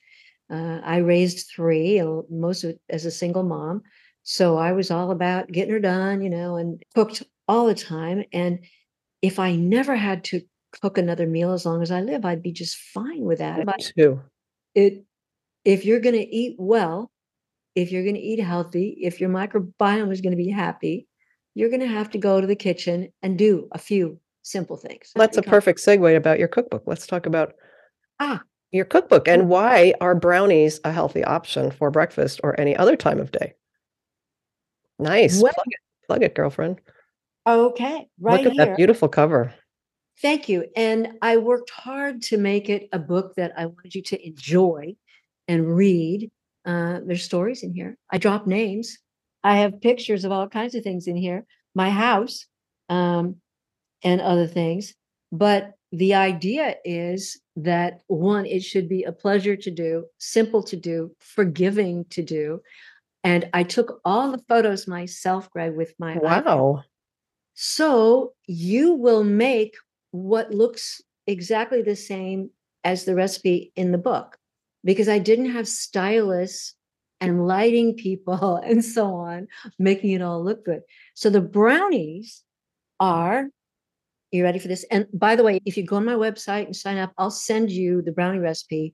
uh, 0.50 0.80
I 0.84 0.98
raised 0.98 1.50
three, 1.54 2.02
most 2.30 2.64
of 2.64 2.72
it 2.72 2.82
as 2.90 3.06
a 3.06 3.12
single 3.12 3.44
mom. 3.44 3.84
So 4.24 4.58
I 4.58 4.72
was 4.72 4.92
all 4.92 5.12
about 5.12 5.52
getting 5.52 5.74
her 5.74 5.80
done, 5.80 6.22
you 6.22 6.30
know, 6.30 6.56
and 6.56 6.82
cooked 6.94 7.24
all 7.48 7.66
the 7.66 7.76
time. 7.76 8.24
And 8.32 8.60
if 9.22 9.40
I 9.40 9.56
never 9.56 9.96
had 9.96 10.24
to 10.26 10.42
cook 10.82 10.98
another 10.98 11.26
meal 11.28 11.52
as 11.54 11.66
long 11.66 11.82
as 11.82 11.92
I 11.92 12.02
live, 12.02 12.26
I'd 12.26 12.44
be 12.44 12.52
just 12.52 12.78
fine 12.78 13.22
with 13.22 13.40
that. 13.40 13.66
Me 13.66 13.74
too. 13.98 14.22
it, 14.76 15.04
if 15.66 15.86
you're 15.86 16.00
going 16.00 16.16
to 16.16 16.36
eat 16.36 16.56
well, 16.58 17.12
if 17.76 17.92
you're 17.92 18.04
going 18.04 18.16
to 18.16 18.22
eat 18.22 18.40
healthy, 18.40 18.98
if 19.02 19.20
your 19.20 19.30
microbiome 19.30 20.12
is 20.12 20.22
going 20.22 20.32
to 20.32 20.38
be 20.44 20.50
happy, 20.50 21.08
you're 21.56 21.70
going 21.70 21.82
to 21.82 21.88
have 21.88 22.10
to 22.12 22.18
go 22.18 22.40
to 22.40 22.48
the 22.48 22.56
kitchen 22.56 23.12
and 23.22 23.38
do 23.38 23.68
a 23.72 23.78
few 23.78 24.20
simple 24.44 24.78
things. 24.78 25.12
That's 25.16 25.38
a 25.38 25.42
perfect 25.42 25.80
segue 25.80 26.16
about 26.16 26.40
your 26.40 26.48
cookbook. 26.48 26.84
Let's 26.86 27.08
talk 27.08 27.26
about 27.26 27.54
Ah, 28.20 28.42
your 28.72 28.86
cookbook 28.86 29.28
and 29.28 29.50
why 29.50 29.94
are 30.02 30.16
brownies 30.16 30.80
a 30.84 30.92
healthy 30.92 31.24
option 31.24 31.72
for 31.72 31.90
breakfast 31.92 32.40
or 32.44 32.60
any 32.60 32.76
other 32.76 32.96
time 32.96 33.20
of 33.20 33.32
day? 33.32 33.54
Nice. 35.00 35.42
Well- 35.42 35.54
plug 35.54 35.66
it, 35.68 35.80
plug 36.08 36.24
it, 36.24 36.36
girlfriend. 36.36 36.80
Okay, 37.48 38.08
right 38.20 38.44
Look 38.44 38.48
at 38.48 38.54
here. 38.54 38.66
that 38.66 38.78
beautiful 38.78 39.08
cover. 39.08 39.54
Thank 40.22 40.50
you. 40.50 40.66
And 40.76 41.14
I 41.22 41.38
worked 41.38 41.70
hard 41.70 42.22
to 42.24 42.38
make 42.38 42.70
it 42.70 42.90
a 42.92 43.00
book 43.00 43.36
that 43.36 43.54
I 43.58 43.68
wanted 43.68 43.96
you 43.96 44.02
to 44.04 44.28
enjoy 44.28 44.96
and 45.48 45.76
read. 45.76 46.30
Uh, 46.66 47.00
there's 47.06 47.24
stories 47.24 47.64
in 47.64 47.74
here. 47.74 47.98
I 48.12 48.18
drop 48.18 48.46
names. 48.46 48.98
I 49.44 49.58
have 49.58 49.80
pictures 49.80 50.26
of 50.26 50.32
all 50.32 50.50
kinds 50.50 50.76
of 50.76 50.84
things 50.84 51.08
in 51.08 51.16
here, 51.16 51.46
my 51.74 51.90
house, 51.90 52.46
um, 52.90 53.38
and 54.04 54.20
other 54.20 54.48
things. 54.48 54.94
But 55.32 55.72
the 55.92 56.16
idea 56.16 56.76
is 56.84 57.40
that 57.56 58.02
one, 58.08 58.46
it 58.46 58.62
should 58.62 58.90
be 58.90 59.04
a 59.04 59.12
pleasure 59.12 59.56
to 59.56 59.72
do, 59.72 60.06
simple 60.18 60.62
to 60.64 60.76
do, 60.76 61.16
forgiving 61.20 62.06
to 62.10 62.22
do. 62.22 62.62
And 63.24 63.50
I 63.54 63.64
took 63.64 64.02
all 64.06 64.32
the 64.32 64.44
photos 64.48 64.88
myself, 64.88 65.50
Greg, 65.52 65.76
with 65.76 65.94
my. 66.00 66.18
Wow. 66.18 66.84
So 67.62 68.36
you 68.48 68.94
will 68.94 69.26
make 69.26 69.76
what 70.12 70.50
looks 70.50 71.02
exactly 71.28 71.82
the 71.82 71.98
same 71.98 72.52
as 72.86 73.04
the 73.04 73.16
recipe 73.16 73.74
in 73.76 73.92
the 73.92 73.98
book 73.98 74.38
because 74.86 75.10
I 75.10 75.20
didn't 75.20 75.52
have 75.52 75.68
stylists 75.68 76.76
and 77.20 77.46
lighting 77.48 77.96
people 77.96 78.56
and 78.64 78.84
so 78.84 79.14
on 79.14 79.50
making 79.78 80.12
it 80.12 80.22
all 80.22 80.42
look 80.42 80.64
good. 80.64 80.84
So 81.16 81.30
the 81.30 81.42
brownies 81.42 82.44
are 83.02 83.50
you 84.32 84.44
ready 84.46 84.60
for 84.60 84.70
this? 84.70 84.86
And 84.90 85.08
by 85.12 85.36
the 85.36 85.44
way, 85.44 85.60
if 85.66 85.76
you 85.76 85.84
go 85.84 85.98
on 85.98 86.06
my 86.06 86.14
website 86.14 86.68
and 86.68 86.74
sign 86.74 86.98
up, 86.98 87.12
I'll 87.18 87.30
send 87.30 87.72
you 87.72 88.02
the 88.02 88.14
brownie 88.14 88.40
recipe. 88.40 88.94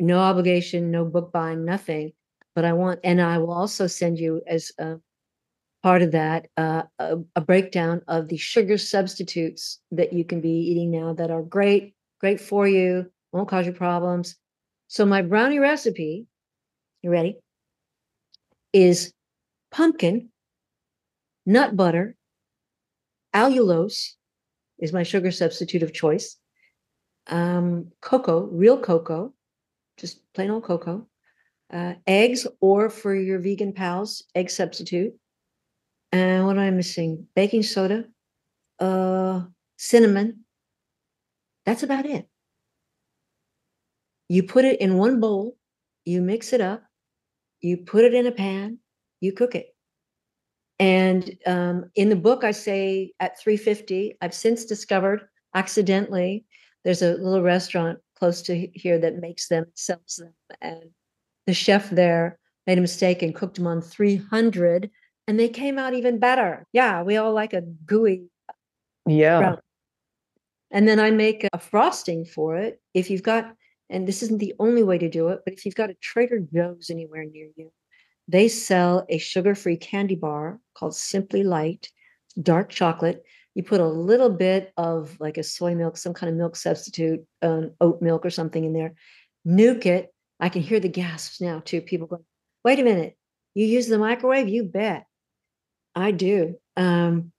No 0.00 0.18
obligation, 0.18 0.90
no 0.90 1.04
book 1.04 1.30
buying, 1.30 1.64
nothing. 1.64 2.14
But 2.56 2.64
I 2.64 2.72
want, 2.72 2.98
and 3.04 3.22
I 3.22 3.38
will 3.38 3.52
also 3.52 3.86
send 3.86 4.18
you 4.18 4.42
as 4.44 4.72
a 4.76 4.96
part 5.86 6.02
of 6.02 6.10
that 6.10 6.48
uh, 6.56 6.82
a, 6.98 7.18
a 7.36 7.40
breakdown 7.40 8.02
of 8.08 8.26
the 8.26 8.36
sugar 8.36 8.76
substitutes 8.76 9.78
that 9.92 10.12
you 10.12 10.24
can 10.24 10.40
be 10.40 10.50
eating 10.50 10.90
now 10.90 11.12
that 11.12 11.30
are 11.30 11.42
great, 11.42 11.94
great 12.18 12.40
for 12.40 12.66
you, 12.66 13.08
won't 13.30 13.48
cause 13.48 13.66
you 13.66 13.72
problems. 13.72 14.34
So 14.88 15.06
my 15.06 15.22
brownie 15.22 15.60
recipe, 15.60 16.26
you 17.02 17.10
ready? 17.10 17.36
Is 18.72 19.12
pumpkin, 19.70 20.30
nut 21.46 21.76
butter, 21.76 22.16
allulose 23.32 24.14
is 24.80 24.92
my 24.92 25.04
sugar 25.04 25.30
substitute 25.30 25.84
of 25.84 25.94
choice, 25.94 26.36
um, 27.28 27.92
cocoa, 28.00 28.48
real 28.50 28.80
cocoa, 28.80 29.32
just 29.98 30.20
plain 30.34 30.50
old 30.50 30.64
cocoa, 30.64 31.06
uh, 31.72 31.94
eggs, 32.08 32.44
or 32.60 32.90
for 32.90 33.14
your 33.14 33.38
vegan 33.38 33.72
pals, 33.72 34.24
egg 34.34 34.50
substitute. 34.50 35.14
And 36.12 36.46
what 36.46 36.56
am 36.56 36.62
I 36.62 36.70
missing? 36.70 37.26
Baking 37.34 37.62
soda, 37.62 38.04
uh, 38.78 39.42
cinnamon. 39.76 40.44
That's 41.64 41.82
about 41.82 42.06
it. 42.06 42.28
You 44.28 44.42
put 44.42 44.64
it 44.64 44.80
in 44.80 44.96
one 44.96 45.20
bowl, 45.20 45.56
you 46.04 46.20
mix 46.20 46.52
it 46.52 46.60
up, 46.60 46.82
you 47.60 47.78
put 47.78 48.04
it 48.04 48.14
in 48.14 48.26
a 48.26 48.32
pan, 48.32 48.78
you 49.20 49.32
cook 49.32 49.54
it. 49.54 49.74
And 50.78 51.30
um, 51.46 51.90
in 51.94 52.08
the 52.08 52.16
book, 52.16 52.44
I 52.44 52.50
say 52.50 53.12
at 53.20 53.38
350, 53.40 54.18
I've 54.20 54.34
since 54.34 54.64
discovered 54.64 55.22
accidentally 55.54 56.44
there's 56.84 57.02
a 57.02 57.14
little 57.14 57.42
restaurant 57.42 57.98
close 58.18 58.42
to 58.42 58.68
here 58.74 58.98
that 58.98 59.16
makes 59.16 59.48
them, 59.48 59.66
sells 59.74 60.20
them. 60.20 60.34
And 60.60 60.90
the 61.46 61.54
chef 61.54 61.90
there 61.90 62.38
made 62.66 62.78
a 62.78 62.82
mistake 62.82 63.22
and 63.22 63.34
cooked 63.34 63.56
them 63.56 63.66
on 63.66 63.80
300 63.80 64.90
and 65.26 65.38
they 65.38 65.48
came 65.48 65.78
out 65.78 65.94
even 65.94 66.18
better. 66.18 66.66
Yeah, 66.72 67.02
we 67.02 67.16
all 67.16 67.32
like 67.32 67.52
a 67.52 67.62
gooey. 67.62 68.26
Yeah. 69.06 69.38
Brown. 69.38 69.58
And 70.70 70.88
then 70.88 70.98
I 70.98 71.10
make 71.10 71.46
a 71.52 71.58
frosting 71.58 72.24
for 72.24 72.56
it. 72.56 72.80
If 72.94 73.10
you've 73.10 73.22
got, 73.22 73.54
and 73.88 74.06
this 74.06 74.22
isn't 74.22 74.38
the 74.38 74.54
only 74.58 74.82
way 74.82 74.98
to 74.98 75.08
do 75.08 75.28
it, 75.28 75.40
but 75.44 75.54
if 75.54 75.64
you've 75.64 75.74
got 75.74 75.90
a 75.90 75.94
Trader 75.94 76.40
Joe's 76.52 76.90
anywhere 76.90 77.24
near 77.24 77.48
you, 77.56 77.72
they 78.28 78.48
sell 78.48 79.06
a 79.08 79.18
sugar 79.18 79.54
free 79.54 79.76
candy 79.76 80.16
bar 80.16 80.58
called 80.74 80.96
Simply 80.96 81.44
Lite, 81.44 81.90
dark 82.42 82.68
chocolate. 82.70 83.22
You 83.54 83.62
put 83.62 83.80
a 83.80 83.86
little 83.86 84.30
bit 84.30 84.72
of 84.76 85.16
like 85.20 85.38
a 85.38 85.42
soy 85.42 85.74
milk, 85.74 85.96
some 85.96 86.12
kind 86.12 86.30
of 86.30 86.36
milk 86.36 86.56
substitute, 86.56 87.24
um, 87.42 87.70
oat 87.80 88.02
milk 88.02 88.26
or 88.26 88.30
something 88.30 88.64
in 88.64 88.72
there, 88.72 88.94
nuke 89.46 89.86
it. 89.86 90.12
I 90.40 90.48
can 90.48 90.62
hear 90.62 90.80
the 90.80 90.88
gasps 90.88 91.40
now 91.40 91.62
too. 91.64 91.80
People 91.80 92.08
going, 92.08 92.24
wait 92.64 92.80
a 92.80 92.82
minute, 92.82 93.16
you 93.54 93.64
use 93.64 93.86
the 93.86 93.98
microwave? 93.98 94.48
You 94.48 94.64
bet. 94.64 95.06
I 95.96 96.10
do. 96.12 96.56
Um, 96.76 97.32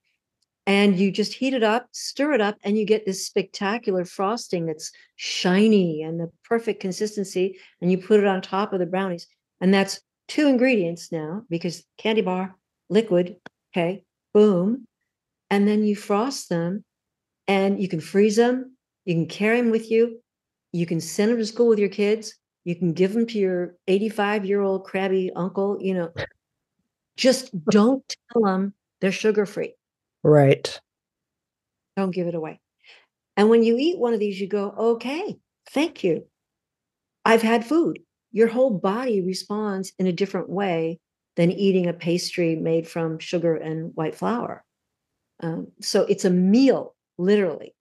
and 0.66 1.00
you 1.00 1.12
just 1.12 1.34
heat 1.34 1.54
it 1.54 1.64
up, 1.64 1.88
stir 1.94 2.34
it 2.34 2.42
up, 2.42 2.58
and 2.64 2.78
you 2.78 2.86
get 2.86 3.06
this 3.06 3.26
spectacular 3.26 4.04
frosting 4.04 4.66
that's 4.66 4.92
shiny 5.16 6.02
and 6.02 6.20
the 6.20 6.30
perfect 6.44 6.82
consistency. 6.82 7.58
And 7.80 7.90
you 7.90 7.98
put 7.98 8.20
it 8.20 8.26
on 8.26 8.42
top 8.42 8.74
of 8.74 8.80
the 8.80 8.86
brownies. 8.86 9.28
And 9.62 9.74
that's 9.74 10.02
two 10.28 10.48
ingredients 10.48 11.10
now 11.10 11.44
because 11.50 11.86
candy 11.98 12.22
bar, 12.22 12.56
liquid, 12.90 13.38
okay, 13.72 14.04
boom. 14.34 14.86
And 15.50 15.66
then 15.66 15.84
you 15.84 15.96
frost 15.96 16.50
them 16.50 16.84
and 17.48 17.82
you 17.82 17.88
can 17.88 18.02
freeze 18.02 18.36
them. 18.36 18.76
You 19.06 19.16
can 19.16 19.28
carry 19.28 19.62
them 19.62 19.72
with 19.72 19.90
you. 19.90 20.20
You 20.74 20.86
can 20.86 21.00
send 21.00 21.32
them 21.32 21.38
to 21.38 21.46
school 21.46 21.70
with 21.70 21.80
your 21.80 21.88
kids. 21.88 22.36
You 22.66 22.76
can 22.76 22.92
give 22.92 23.14
them 23.14 23.26
to 23.28 23.40
your 23.40 23.76
85 23.88 24.46
year 24.46 24.60
old 24.60 24.84
crabby 24.84 25.32
uncle. 25.34 25.78
You 25.80 25.94
know, 25.94 26.12
just 27.18 27.52
don't 27.66 28.04
tell 28.32 28.44
them 28.44 28.74
they're 29.02 29.12
sugar 29.12 29.46
free. 29.46 29.74
Right. 30.24 30.80
Don't 31.96 32.12
give 32.12 32.28
it 32.28 32.36
away. 32.36 32.60
And 33.36 33.50
when 33.50 33.64
you 33.64 33.78
eat 33.78 34.00
one 34.00 34.14
of 34.14 34.20
these, 34.20 34.40
you 34.40 34.48
go, 34.48 34.74
okay, 34.78 35.38
thank 35.72 36.04
you. 36.04 36.26
I've 37.26 37.42
had 37.42 37.66
food. 37.66 38.00
Your 38.32 38.48
whole 38.48 38.72
body 38.72 39.22
responds 39.22 39.92
in 40.00 40.08
a 40.08 40.14
different 40.14 40.50
way 40.50 41.00
than 41.36 41.52
eating 41.52 41.88
a 41.88 41.94
pastry 41.94 42.56
made 42.56 42.88
from 42.88 43.20
sugar 43.20 43.56
and 43.56 43.92
white 43.96 44.16
flour. 44.16 44.64
Um, 45.42 45.68
so 45.82 46.04
it's 46.04 46.26
a 46.26 46.30
meal, 46.32 46.96
literally. 47.18 47.76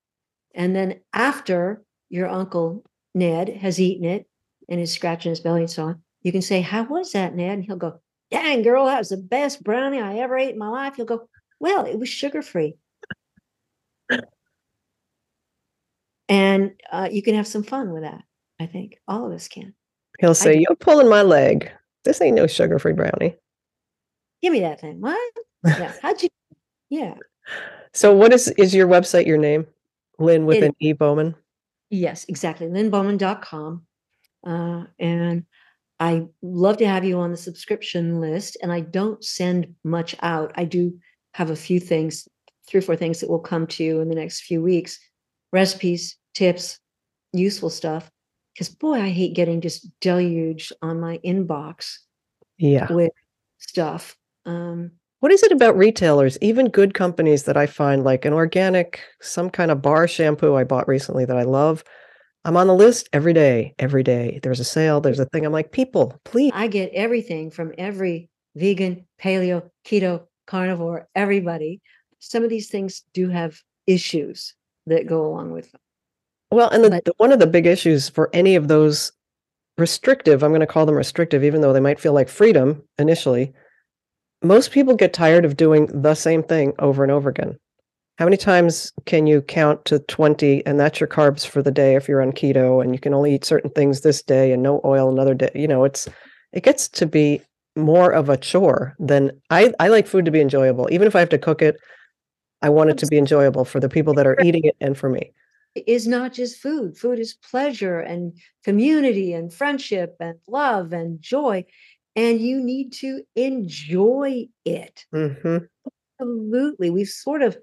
And 0.54 0.76
then 0.76 1.00
after 1.12 1.82
your 2.10 2.28
uncle 2.28 2.84
Ned 3.14 3.48
has 3.48 3.80
eaten 3.80 4.04
it 4.06 4.26
and 4.68 4.80
is 4.80 4.92
scratching 4.92 5.30
his 5.30 5.40
belly 5.40 5.62
and 5.62 5.70
so 5.70 5.84
on, 5.84 6.02
you 6.22 6.32
can 6.32 6.42
say, 6.42 6.60
How 6.60 6.84
was 6.84 7.12
that, 7.12 7.34
Ned? 7.34 7.58
And 7.58 7.64
he'll 7.64 7.76
go, 7.76 8.00
Dang, 8.30 8.62
girl, 8.62 8.86
that 8.86 8.98
was 8.98 9.10
the 9.10 9.16
best 9.16 9.62
brownie 9.62 10.00
I 10.00 10.18
ever 10.18 10.36
ate 10.36 10.50
in 10.50 10.58
my 10.58 10.68
life. 10.68 10.96
He'll 10.96 11.04
go, 11.04 11.28
well, 11.60 11.84
it 11.84 11.98
was 11.98 12.08
sugar 12.08 12.42
free. 12.42 12.76
and 16.28 16.72
uh, 16.90 17.08
you 17.10 17.22
can 17.22 17.34
have 17.34 17.46
some 17.46 17.62
fun 17.62 17.92
with 17.92 18.02
that. 18.02 18.22
I 18.60 18.66
think 18.66 18.98
all 19.06 19.26
of 19.26 19.32
us 19.32 19.48
can. 19.48 19.74
He'll 20.18 20.34
say, 20.34 20.58
You're 20.58 20.76
pulling 20.76 21.08
my 21.08 21.22
leg. 21.22 21.70
This 22.04 22.20
ain't 22.20 22.36
no 22.36 22.46
sugar 22.46 22.78
free 22.78 22.94
brownie. 22.94 23.36
Give 24.42 24.52
me 24.52 24.60
that 24.60 24.80
thing. 24.80 25.00
What? 25.00 25.32
Yeah. 25.64 25.92
How'd 26.02 26.22
you? 26.22 26.28
Yeah. 26.88 27.14
So, 27.92 28.14
what 28.14 28.32
is 28.32 28.48
is 28.48 28.74
your 28.74 28.86
website? 28.86 29.26
Your 29.26 29.38
name, 29.38 29.66
Lynn 30.18 30.46
with 30.46 30.58
it, 30.58 30.64
an 30.64 30.76
E 30.80 30.92
Bowman. 30.92 31.34
Yes, 31.90 32.24
exactly. 32.28 32.66
LynneBowman.com. 32.66 33.86
Uh, 34.46 34.84
and 34.98 35.44
I 35.98 36.26
love 36.42 36.76
to 36.78 36.88
have 36.88 37.04
you 37.04 37.18
on 37.18 37.30
the 37.30 37.36
subscription 37.36 38.20
list. 38.20 38.56
And 38.62 38.72
I 38.72 38.80
don't 38.80 39.24
send 39.24 39.74
much 39.84 40.14
out. 40.20 40.52
I 40.54 40.64
do 40.64 40.98
have 41.34 41.50
a 41.50 41.56
few 41.56 41.80
things, 41.80 42.28
three 42.66 42.78
or 42.78 42.82
four 42.82 42.96
things 42.96 43.20
that 43.20 43.30
will 43.30 43.38
come 43.38 43.66
to 43.68 43.84
you 43.84 44.00
in 44.00 44.08
the 44.08 44.14
next 44.14 44.42
few 44.42 44.62
weeks 44.62 44.98
recipes, 45.52 46.16
tips, 46.34 46.78
useful 47.32 47.70
stuff. 47.70 48.10
Because 48.52 48.68
boy, 48.68 49.00
I 49.00 49.08
hate 49.08 49.34
getting 49.34 49.60
just 49.60 49.88
deluged 50.00 50.72
on 50.82 51.00
my 51.00 51.18
inbox 51.24 51.96
yeah. 52.58 52.90
with 52.92 53.12
stuff. 53.58 54.16
Um, 54.44 54.92
what 55.20 55.32
is 55.32 55.42
it 55.42 55.52
about 55.52 55.76
retailers, 55.76 56.38
even 56.40 56.68
good 56.68 56.94
companies 56.94 57.44
that 57.44 57.56
I 57.56 57.66
find 57.66 58.04
like 58.04 58.24
an 58.24 58.32
organic, 58.32 59.00
some 59.20 59.50
kind 59.50 59.70
of 59.70 59.82
bar 59.82 60.06
shampoo 60.06 60.54
I 60.54 60.64
bought 60.64 60.88
recently 60.88 61.24
that 61.24 61.36
I 61.36 61.42
love? 61.42 61.84
I'm 62.46 62.56
on 62.56 62.68
the 62.68 62.74
list 62.74 63.08
every 63.12 63.32
day, 63.32 63.74
every 63.80 64.04
day. 64.04 64.38
There's 64.40 64.60
a 64.60 64.64
sale, 64.64 65.00
there's 65.00 65.18
a 65.18 65.24
thing. 65.26 65.44
I'm 65.44 65.52
like, 65.52 65.72
people, 65.72 66.16
please. 66.24 66.52
I 66.54 66.68
get 66.68 66.92
everything 66.94 67.50
from 67.50 67.72
every 67.76 68.30
vegan, 68.54 69.04
paleo, 69.20 69.68
keto, 69.84 70.22
carnivore, 70.46 71.08
everybody. 71.16 71.80
Some 72.20 72.44
of 72.44 72.48
these 72.48 72.68
things 72.68 73.02
do 73.12 73.28
have 73.30 73.60
issues 73.88 74.54
that 74.86 75.08
go 75.08 75.26
along 75.26 75.50
with 75.50 75.72
them. 75.72 75.80
Well, 76.52 76.68
and 76.68 76.84
the, 76.84 76.90
but, 76.90 77.04
the, 77.04 77.14
one 77.16 77.32
of 77.32 77.40
the 77.40 77.48
big 77.48 77.66
issues 77.66 78.08
for 78.08 78.30
any 78.32 78.54
of 78.54 78.68
those 78.68 79.10
restrictive, 79.76 80.44
I'm 80.44 80.52
going 80.52 80.60
to 80.60 80.68
call 80.68 80.86
them 80.86 80.94
restrictive, 80.94 81.42
even 81.42 81.62
though 81.62 81.72
they 81.72 81.80
might 81.80 81.98
feel 81.98 82.12
like 82.12 82.28
freedom 82.28 82.80
initially, 82.96 83.52
most 84.44 84.70
people 84.70 84.94
get 84.94 85.12
tired 85.12 85.44
of 85.44 85.56
doing 85.56 85.86
the 85.86 86.14
same 86.14 86.44
thing 86.44 86.74
over 86.78 87.02
and 87.02 87.10
over 87.10 87.28
again. 87.28 87.58
How 88.18 88.24
many 88.24 88.38
times 88.38 88.92
can 89.04 89.26
you 89.26 89.42
count 89.42 89.84
to 89.86 89.98
20 89.98 90.64
and 90.64 90.80
that's 90.80 91.00
your 91.00 91.08
carbs 91.08 91.46
for 91.46 91.60
the 91.62 91.70
day 91.70 91.96
if 91.96 92.08
you're 92.08 92.22
on 92.22 92.32
keto 92.32 92.82
and 92.82 92.94
you 92.94 92.98
can 92.98 93.12
only 93.12 93.34
eat 93.34 93.44
certain 93.44 93.70
things 93.70 94.00
this 94.00 94.22
day 94.22 94.52
and 94.52 94.62
no 94.62 94.80
oil 94.84 95.10
another 95.10 95.34
day? 95.34 95.50
You 95.54 95.68
know, 95.68 95.84
it's 95.84 96.08
it 96.52 96.62
gets 96.62 96.88
to 96.88 97.06
be 97.06 97.42
more 97.76 98.10
of 98.10 98.30
a 98.30 98.38
chore 98.38 98.96
than 98.98 99.30
I, 99.50 99.74
I 99.78 99.88
like 99.88 100.06
food 100.06 100.24
to 100.24 100.30
be 100.30 100.40
enjoyable. 100.40 100.88
Even 100.90 101.06
if 101.06 101.14
I 101.14 101.20
have 101.20 101.28
to 101.28 101.38
cook 101.38 101.60
it, 101.60 101.76
I 102.62 102.70
want 102.70 102.88
it 102.88 102.98
to 102.98 103.06
be 103.06 103.18
enjoyable 103.18 103.66
for 103.66 103.80
the 103.80 103.88
people 103.88 104.14
that 104.14 104.26
are 104.26 104.40
eating 104.42 104.64
it 104.64 104.76
and 104.80 104.96
for 104.96 105.10
me. 105.10 105.32
It 105.74 105.84
is 105.86 106.06
not 106.06 106.32
just 106.32 106.56
food. 106.56 106.96
Food 106.96 107.18
is 107.18 107.34
pleasure 107.34 108.00
and 108.00 108.32
community 108.64 109.34
and 109.34 109.52
friendship 109.52 110.16
and 110.20 110.38
love 110.48 110.94
and 110.94 111.20
joy. 111.20 111.66
And 112.16 112.40
you 112.40 112.62
need 112.62 112.94
to 112.94 113.22
enjoy 113.36 114.48
it. 114.64 115.04
Mm-hmm. 115.14 115.58
Absolutely. 116.18 116.88
We've 116.88 117.08
sort 117.08 117.42
of 117.42 117.58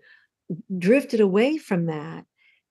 drifted 0.78 1.20
away 1.20 1.58
from 1.58 1.86
that. 1.88 2.26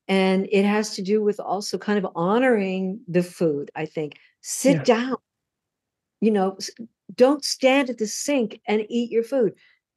And 0.07 0.47
it 0.51 0.65
has 0.65 0.95
to 0.95 1.01
do 1.01 1.23
with 1.23 1.39
also 1.39 1.77
kind 1.77 1.97
of 1.97 2.11
honoring 2.15 2.99
the 3.07 3.23
food, 3.23 3.71
I 3.75 3.85
think. 3.85 4.17
Sit 4.41 4.75
yeah. 4.75 4.83
down, 4.83 5.15
you 6.19 6.31
know, 6.31 6.57
don't 7.15 7.43
stand 7.45 7.89
at 7.89 7.97
the 7.97 8.07
sink 8.07 8.59
and 8.67 8.85
eat 8.89 9.11
your 9.11 9.23
food. 9.23 9.53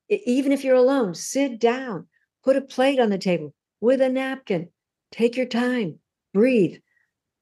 Even 0.09 0.53
if 0.53 0.62
you're 0.62 0.77
alone, 0.77 1.15
sit 1.15 1.59
down, 1.59 2.07
put 2.45 2.57
a 2.57 2.61
plate 2.61 3.01
on 3.01 3.11
the 3.11 3.19
table 3.19 3.53
with 3.81 4.01
a 4.01 4.09
napkin. 4.09 4.69
Take 5.11 5.37
your 5.37 5.47
time, 5.47 5.99
breathe. 6.33 6.77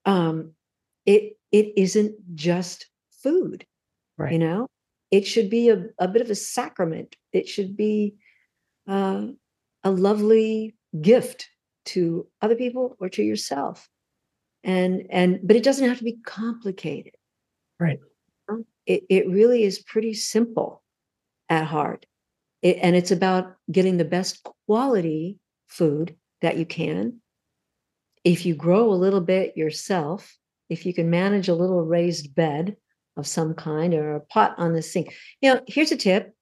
Um, 0.07 0.53
it 1.05 1.37
it 1.53 1.73
isn't 1.77 2.15
just 2.35 2.87
food, 3.23 3.67
right. 4.17 4.33
you 4.33 4.39
know. 4.39 4.69
It 5.11 5.27
should 5.27 5.51
be 5.51 5.69
a, 5.69 5.87
a 5.99 6.09
bit 6.09 6.23
of 6.23 6.31
a 6.31 6.35
sacrament. 6.35 7.17
It 7.33 7.47
should 7.47 7.77
be 7.77 8.15
uh, 8.89 9.27
a 9.85 9.91
lovely 9.91 10.75
gift 11.01 11.49
to 11.87 12.27
other 12.43 12.57
people 12.57 12.97
or 12.99 13.09
to 13.11 13.23
yourself. 13.23 13.89
And 14.65 15.07
and 15.11 15.41
but 15.43 15.57
it 15.57 15.63
doesn't 15.63 15.87
have 15.87 15.99
to 15.99 16.05
be 16.05 16.19
complicated. 16.25 17.15
Right 17.79 17.99
um, 18.49 18.65
it, 18.87 19.05
it 19.09 19.29
really 19.29 19.65
is 19.65 19.79
pretty 19.81 20.15
simple 20.15 20.83
at 21.49 21.65
heart. 21.65 22.07
It, 22.63 22.79
and 22.83 22.97
it's 22.97 23.11
about 23.11 23.55
getting 23.71 23.97
the 23.97 24.05
best 24.05 24.47
quality 24.67 25.39
food 25.69 26.17
that 26.41 26.57
you 26.57 26.67
can. 26.67 27.21
If 28.25 28.47
you 28.47 28.55
grow 28.55 28.91
a 28.91 28.95
little 28.95 29.21
bit 29.21 29.57
yourself, 29.57 30.37
if 30.71 30.87
you 30.87 30.95
can 30.95 31.11
manage 31.11 31.49
a 31.49 31.55
little 31.55 31.85
raised 31.85 32.35
bed 32.35 32.77
of 33.17 33.27
some 33.27 33.55
kind 33.55 33.95
or 33.95 34.17
a 34.17 34.21
pot 34.21 34.55
on 34.57 34.73
the 34.73 34.83
sink. 34.83 35.15
You 35.41 35.55
know, 35.55 35.61
here's 35.69 35.93
a 35.93 35.97
tip 35.97 36.35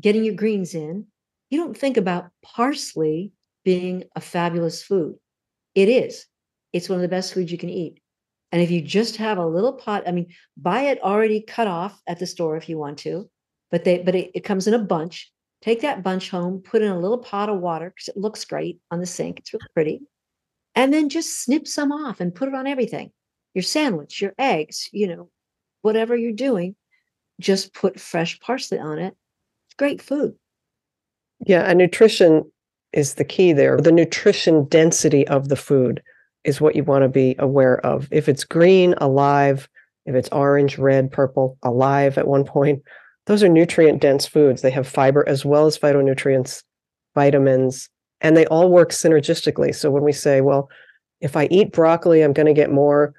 getting 0.00 0.24
your 0.24 0.34
greens 0.34 0.74
in. 0.74 1.06
You 1.50 1.58
don't 1.58 1.76
think 1.76 1.96
about 1.96 2.30
parsley 2.42 3.32
being 3.64 4.04
a 4.16 4.20
fabulous 4.20 4.82
food. 4.82 5.16
It 5.74 5.88
is. 5.88 6.26
it's 6.72 6.88
one 6.88 6.96
of 6.96 7.02
the 7.02 7.08
best 7.08 7.34
foods 7.34 7.50
you 7.50 7.58
can 7.58 7.68
eat. 7.70 8.00
And 8.52 8.62
if 8.62 8.70
you 8.70 8.80
just 8.80 9.16
have 9.16 9.38
a 9.38 9.46
little 9.46 9.72
pot, 9.72 10.04
I 10.06 10.12
mean, 10.12 10.28
buy 10.56 10.82
it 10.82 11.02
already 11.02 11.40
cut 11.40 11.66
off 11.66 12.00
at 12.06 12.18
the 12.18 12.26
store 12.26 12.56
if 12.56 12.68
you 12.68 12.78
want 12.78 12.98
to, 13.00 13.28
but 13.70 13.84
they 13.84 13.98
but 13.98 14.14
it, 14.14 14.30
it 14.34 14.44
comes 14.44 14.66
in 14.66 14.74
a 14.74 14.78
bunch. 14.78 15.30
Take 15.62 15.82
that 15.82 16.02
bunch 16.02 16.30
home, 16.30 16.62
put 16.64 16.82
in 16.82 16.90
a 16.90 16.98
little 16.98 17.18
pot 17.18 17.48
of 17.48 17.60
water 17.60 17.90
because 17.90 18.08
it 18.08 18.16
looks 18.16 18.44
great 18.44 18.80
on 18.90 18.98
the 18.98 19.06
sink. 19.06 19.40
It's 19.40 19.52
really 19.52 19.66
pretty. 19.74 20.00
And 20.74 20.92
then 20.92 21.08
just 21.08 21.44
snip 21.44 21.66
some 21.68 21.92
off 21.92 22.20
and 22.20 22.34
put 22.34 22.48
it 22.48 22.54
on 22.54 22.66
everything. 22.66 23.12
Your 23.54 23.62
sandwich, 23.62 24.22
your 24.22 24.32
eggs, 24.38 24.88
you 24.92 25.08
know, 25.08 25.28
whatever 25.82 26.16
you're 26.16 26.32
doing, 26.32 26.76
just 27.40 27.74
put 27.74 28.00
fresh 28.00 28.38
parsley 28.40 28.78
on 28.78 28.98
it. 28.98 29.14
It's 29.68 29.76
great 29.76 30.00
food. 30.00 30.34
Yeah, 31.46 31.62
and 31.62 31.78
nutrition 31.78 32.50
is 32.92 33.14
the 33.14 33.24
key 33.24 33.52
there. 33.52 33.78
The 33.78 33.92
nutrition 33.92 34.66
density 34.66 35.26
of 35.28 35.48
the 35.48 35.56
food 35.56 36.02
is 36.44 36.60
what 36.60 36.74
you 36.74 36.84
want 36.84 37.02
to 37.02 37.08
be 37.08 37.36
aware 37.38 37.84
of. 37.84 38.08
If 38.10 38.28
it's 38.28 38.44
green, 38.44 38.94
alive, 38.98 39.68
if 40.06 40.14
it's 40.14 40.28
orange, 40.30 40.78
red, 40.78 41.10
purple, 41.10 41.56
alive 41.62 42.18
at 42.18 42.26
one 42.26 42.44
point, 42.44 42.82
those 43.26 43.42
are 43.42 43.48
nutrient 43.48 44.00
dense 44.00 44.26
foods. 44.26 44.62
They 44.62 44.70
have 44.70 44.88
fiber 44.88 45.28
as 45.28 45.44
well 45.44 45.66
as 45.66 45.78
phytonutrients, 45.78 46.62
vitamins, 47.14 47.88
and 48.20 48.36
they 48.36 48.46
all 48.46 48.70
work 48.70 48.90
synergistically. 48.90 49.74
So 49.74 49.90
when 49.90 50.02
we 50.02 50.12
say, 50.12 50.40
well, 50.40 50.68
if 51.20 51.36
I 51.36 51.46
eat 51.50 51.72
broccoli, 51.72 52.22
I'm 52.22 52.32
going 52.32 52.46
to 52.46 52.54
get 52.54 52.72
more 52.72 53.14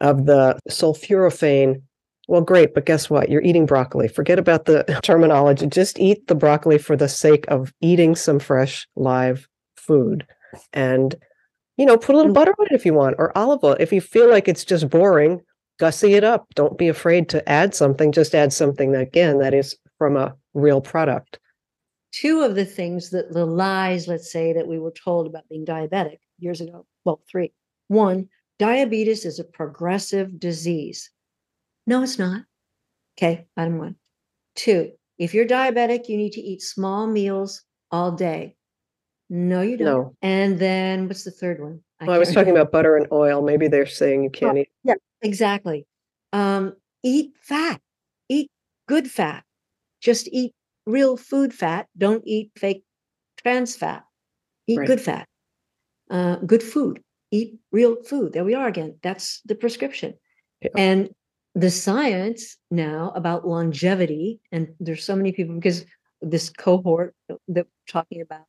of 0.00 0.26
the 0.26 0.58
sulforaphane. 0.68 1.82
Well, 2.28 2.40
great, 2.40 2.74
but 2.74 2.86
guess 2.86 3.10
what? 3.10 3.28
You're 3.28 3.42
eating 3.42 3.66
broccoli. 3.66 4.08
Forget 4.08 4.38
about 4.38 4.64
the 4.64 4.84
terminology. 5.02 5.66
Just 5.66 5.98
eat 5.98 6.26
the 6.28 6.34
broccoli 6.34 6.78
for 6.78 6.96
the 6.96 7.08
sake 7.08 7.44
of 7.48 7.72
eating 7.80 8.14
some 8.14 8.38
fresh, 8.38 8.86
live 8.96 9.48
food. 9.76 10.26
And 10.72 11.16
you 11.76 11.86
know, 11.86 11.96
put 11.96 12.14
a 12.14 12.18
little 12.18 12.32
mm. 12.32 12.34
butter 12.34 12.54
on 12.58 12.66
it 12.70 12.74
if 12.74 12.86
you 12.86 12.94
want, 12.94 13.16
or 13.18 13.36
olive 13.36 13.64
oil. 13.64 13.76
If 13.80 13.92
you 13.92 14.00
feel 14.00 14.30
like 14.30 14.48
it's 14.48 14.64
just 14.64 14.88
boring, 14.88 15.40
gussy 15.80 16.14
it 16.14 16.24
up. 16.24 16.46
Don't 16.54 16.78
be 16.78 16.88
afraid 16.88 17.28
to 17.30 17.48
add 17.48 17.74
something. 17.74 18.12
Just 18.12 18.34
add 18.34 18.52
something 18.52 18.92
that, 18.92 19.02
again, 19.02 19.38
that 19.38 19.54
is 19.54 19.76
from 19.98 20.16
a 20.16 20.34
real 20.54 20.80
product. 20.80 21.38
Two 22.12 22.42
of 22.42 22.54
the 22.54 22.66
things 22.66 23.10
that 23.10 23.32
the 23.32 23.46
lies, 23.46 24.06
let's 24.06 24.30
say, 24.30 24.52
that 24.52 24.68
we 24.68 24.78
were 24.78 24.92
told 24.92 25.26
about 25.26 25.48
being 25.48 25.64
diabetic 25.64 26.18
years 26.38 26.60
ago, 26.60 26.86
well, 27.04 27.22
three. 27.30 27.52
One, 27.88 28.28
diabetes 28.58 29.24
is 29.24 29.38
a 29.38 29.44
progressive 29.44 30.38
disease. 30.38 31.10
No, 31.86 32.02
it's 32.02 32.18
not. 32.18 32.42
Okay, 33.18 33.46
item 33.56 33.78
one. 33.78 33.96
Two, 34.54 34.92
if 35.18 35.34
you're 35.34 35.46
diabetic, 35.46 36.08
you 36.08 36.16
need 36.16 36.32
to 36.32 36.40
eat 36.40 36.62
small 36.62 37.06
meals 37.06 37.62
all 37.90 38.12
day. 38.12 38.56
No, 39.30 39.62
you 39.62 39.76
don't. 39.76 39.86
No. 39.86 40.16
And 40.22 40.58
then 40.58 41.08
what's 41.08 41.24
the 41.24 41.30
third 41.30 41.60
one? 41.60 41.80
I, 42.00 42.06
well, 42.06 42.16
I 42.16 42.18
was 42.18 42.32
talking 42.32 42.50
about 42.52 42.72
butter 42.72 42.96
and 42.96 43.06
oil. 43.12 43.42
Maybe 43.42 43.68
they're 43.68 43.86
saying 43.86 44.24
you 44.24 44.30
can't 44.30 44.58
eat. 44.58 44.68
Yeah, 44.84 44.94
exactly. 45.22 45.86
Um, 46.32 46.74
eat 47.02 47.32
fat. 47.40 47.80
Eat 48.28 48.50
good 48.88 49.10
fat. 49.10 49.44
Just 50.00 50.28
eat 50.32 50.52
real 50.86 51.16
food 51.16 51.54
fat. 51.54 51.86
Don't 51.96 52.22
eat 52.26 52.50
fake 52.56 52.84
trans 53.38 53.76
fat. 53.76 54.04
Eat 54.66 54.78
right. 54.78 54.86
good 54.86 55.00
fat. 55.00 55.28
Uh, 56.10 56.36
good 56.36 56.62
food. 56.62 57.02
Eat 57.30 57.58
real 57.70 58.02
food. 58.02 58.32
There 58.32 58.44
we 58.44 58.54
are 58.54 58.68
again. 58.68 58.98
That's 59.02 59.40
the 59.46 59.54
prescription. 59.54 60.14
Yeah. 60.60 60.70
And 60.76 61.10
the 61.54 61.70
science 61.70 62.56
now 62.70 63.12
about 63.14 63.46
longevity, 63.46 64.40
and 64.50 64.68
there's 64.80 65.04
so 65.04 65.16
many 65.16 65.32
people 65.32 65.54
because 65.54 65.84
this 66.20 66.50
cohort 66.50 67.14
that 67.28 67.38
we're 67.48 67.66
talking 67.86 68.20
about 68.20 68.46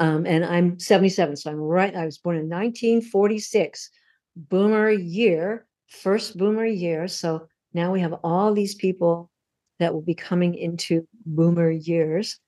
um, 0.00 0.26
and 0.26 0.44
I'm 0.44 0.78
77, 0.78 1.36
so 1.36 1.50
I'm 1.50 1.56
right. 1.56 1.94
I 1.94 2.04
was 2.04 2.18
born 2.18 2.36
in 2.36 2.48
1946, 2.48 3.90
boomer 4.36 4.90
year, 4.90 5.66
first 5.88 6.36
boomer 6.36 6.66
year. 6.66 7.06
So 7.06 7.46
now 7.72 7.92
we 7.92 8.00
have 8.00 8.14
all 8.24 8.52
these 8.52 8.74
people 8.74 9.30
that 9.78 9.94
will 9.94 10.02
be 10.02 10.14
coming 10.14 10.54
into 10.54 11.06
boomer 11.24 11.70
years. 11.70 12.38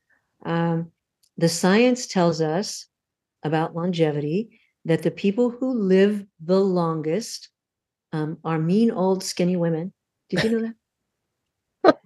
Um, 0.45 0.91
the 1.37 1.49
science 1.49 2.07
tells 2.07 2.41
us 2.41 2.87
about 3.45 3.77
longevity 3.77 4.61
that 4.85 5.03
the 5.03 5.11
people 5.11 5.51
who 5.51 5.73
live 5.73 6.25
the 6.45 6.61
longest 6.61 7.49
um, 8.17 8.39
are 8.45 8.59
mean 8.59 8.91
old 8.91 9.23
skinny 9.23 9.57
women. 9.57 9.93
Did 10.31 10.45
you 10.45 10.51
know 10.51 10.73
that? 11.85 11.99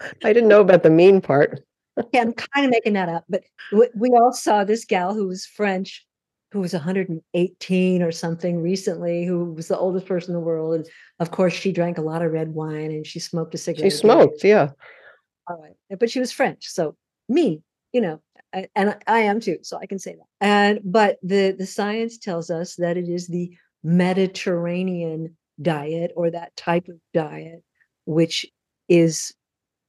I 0.24 0.32
didn't 0.32 0.48
know 0.48 0.60
about 0.60 0.82
the 0.82 0.90
mean 0.90 1.20
part 1.20 1.60
yeah, 2.12 2.22
I'm 2.22 2.32
kind 2.32 2.66
of 2.66 2.70
making 2.70 2.92
that 2.94 3.08
up, 3.08 3.24
but 3.28 3.42
we, 3.72 3.88
we 3.94 4.10
all 4.10 4.32
saw 4.32 4.64
this 4.64 4.84
gal 4.84 5.14
who 5.14 5.26
was 5.26 5.46
French, 5.46 6.06
who 6.52 6.60
was 6.60 6.72
118 6.74 8.02
or 8.02 8.12
something 8.12 8.60
recently, 8.60 9.24
who 9.24 9.52
was 9.52 9.68
the 9.68 9.78
oldest 9.78 10.06
person 10.06 10.30
in 10.30 10.34
the 10.34 10.44
world. 10.44 10.74
And 10.74 10.86
of 11.20 11.30
course, 11.30 11.54
she 11.54 11.72
drank 11.72 11.96
a 11.98 12.02
lot 12.02 12.22
of 12.22 12.32
red 12.32 12.50
wine 12.50 12.90
and 12.90 13.06
she 13.06 13.18
smoked 13.18 13.54
a 13.54 13.58
cigarette. 13.58 13.90
She 13.90 13.96
smoked, 13.96 14.44
yeah. 14.44 14.70
All 15.48 15.62
right, 15.62 15.98
but 15.98 16.10
she 16.10 16.20
was 16.20 16.32
French, 16.32 16.66
so 16.66 16.96
me, 17.28 17.62
you 17.92 18.00
know, 18.00 18.20
and 18.74 18.96
I 19.06 19.20
am 19.20 19.40
too, 19.40 19.58
so 19.62 19.78
I 19.78 19.86
can 19.86 19.98
say 19.98 20.16
that. 20.16 20.26
And 20.40 20.80
but 20.84 21.18
the 21.22 21.52
the 21.52 21.66
science 21.66 22.18
tells 22.18 22.50
us 22.50 22.74
that 22.76 22.96
it 22.96 23.08
is 23.08 23.28
the 23.28 23.56
Mediterranean 23.86 25.36
diet 25.62 26.12
or 26.16 26.28
that 26.28 26.54
type 26.56 26.88
of 26.88 26.96
diet 27.14 27.62
which 28.04 28.44
is 28.88 29.32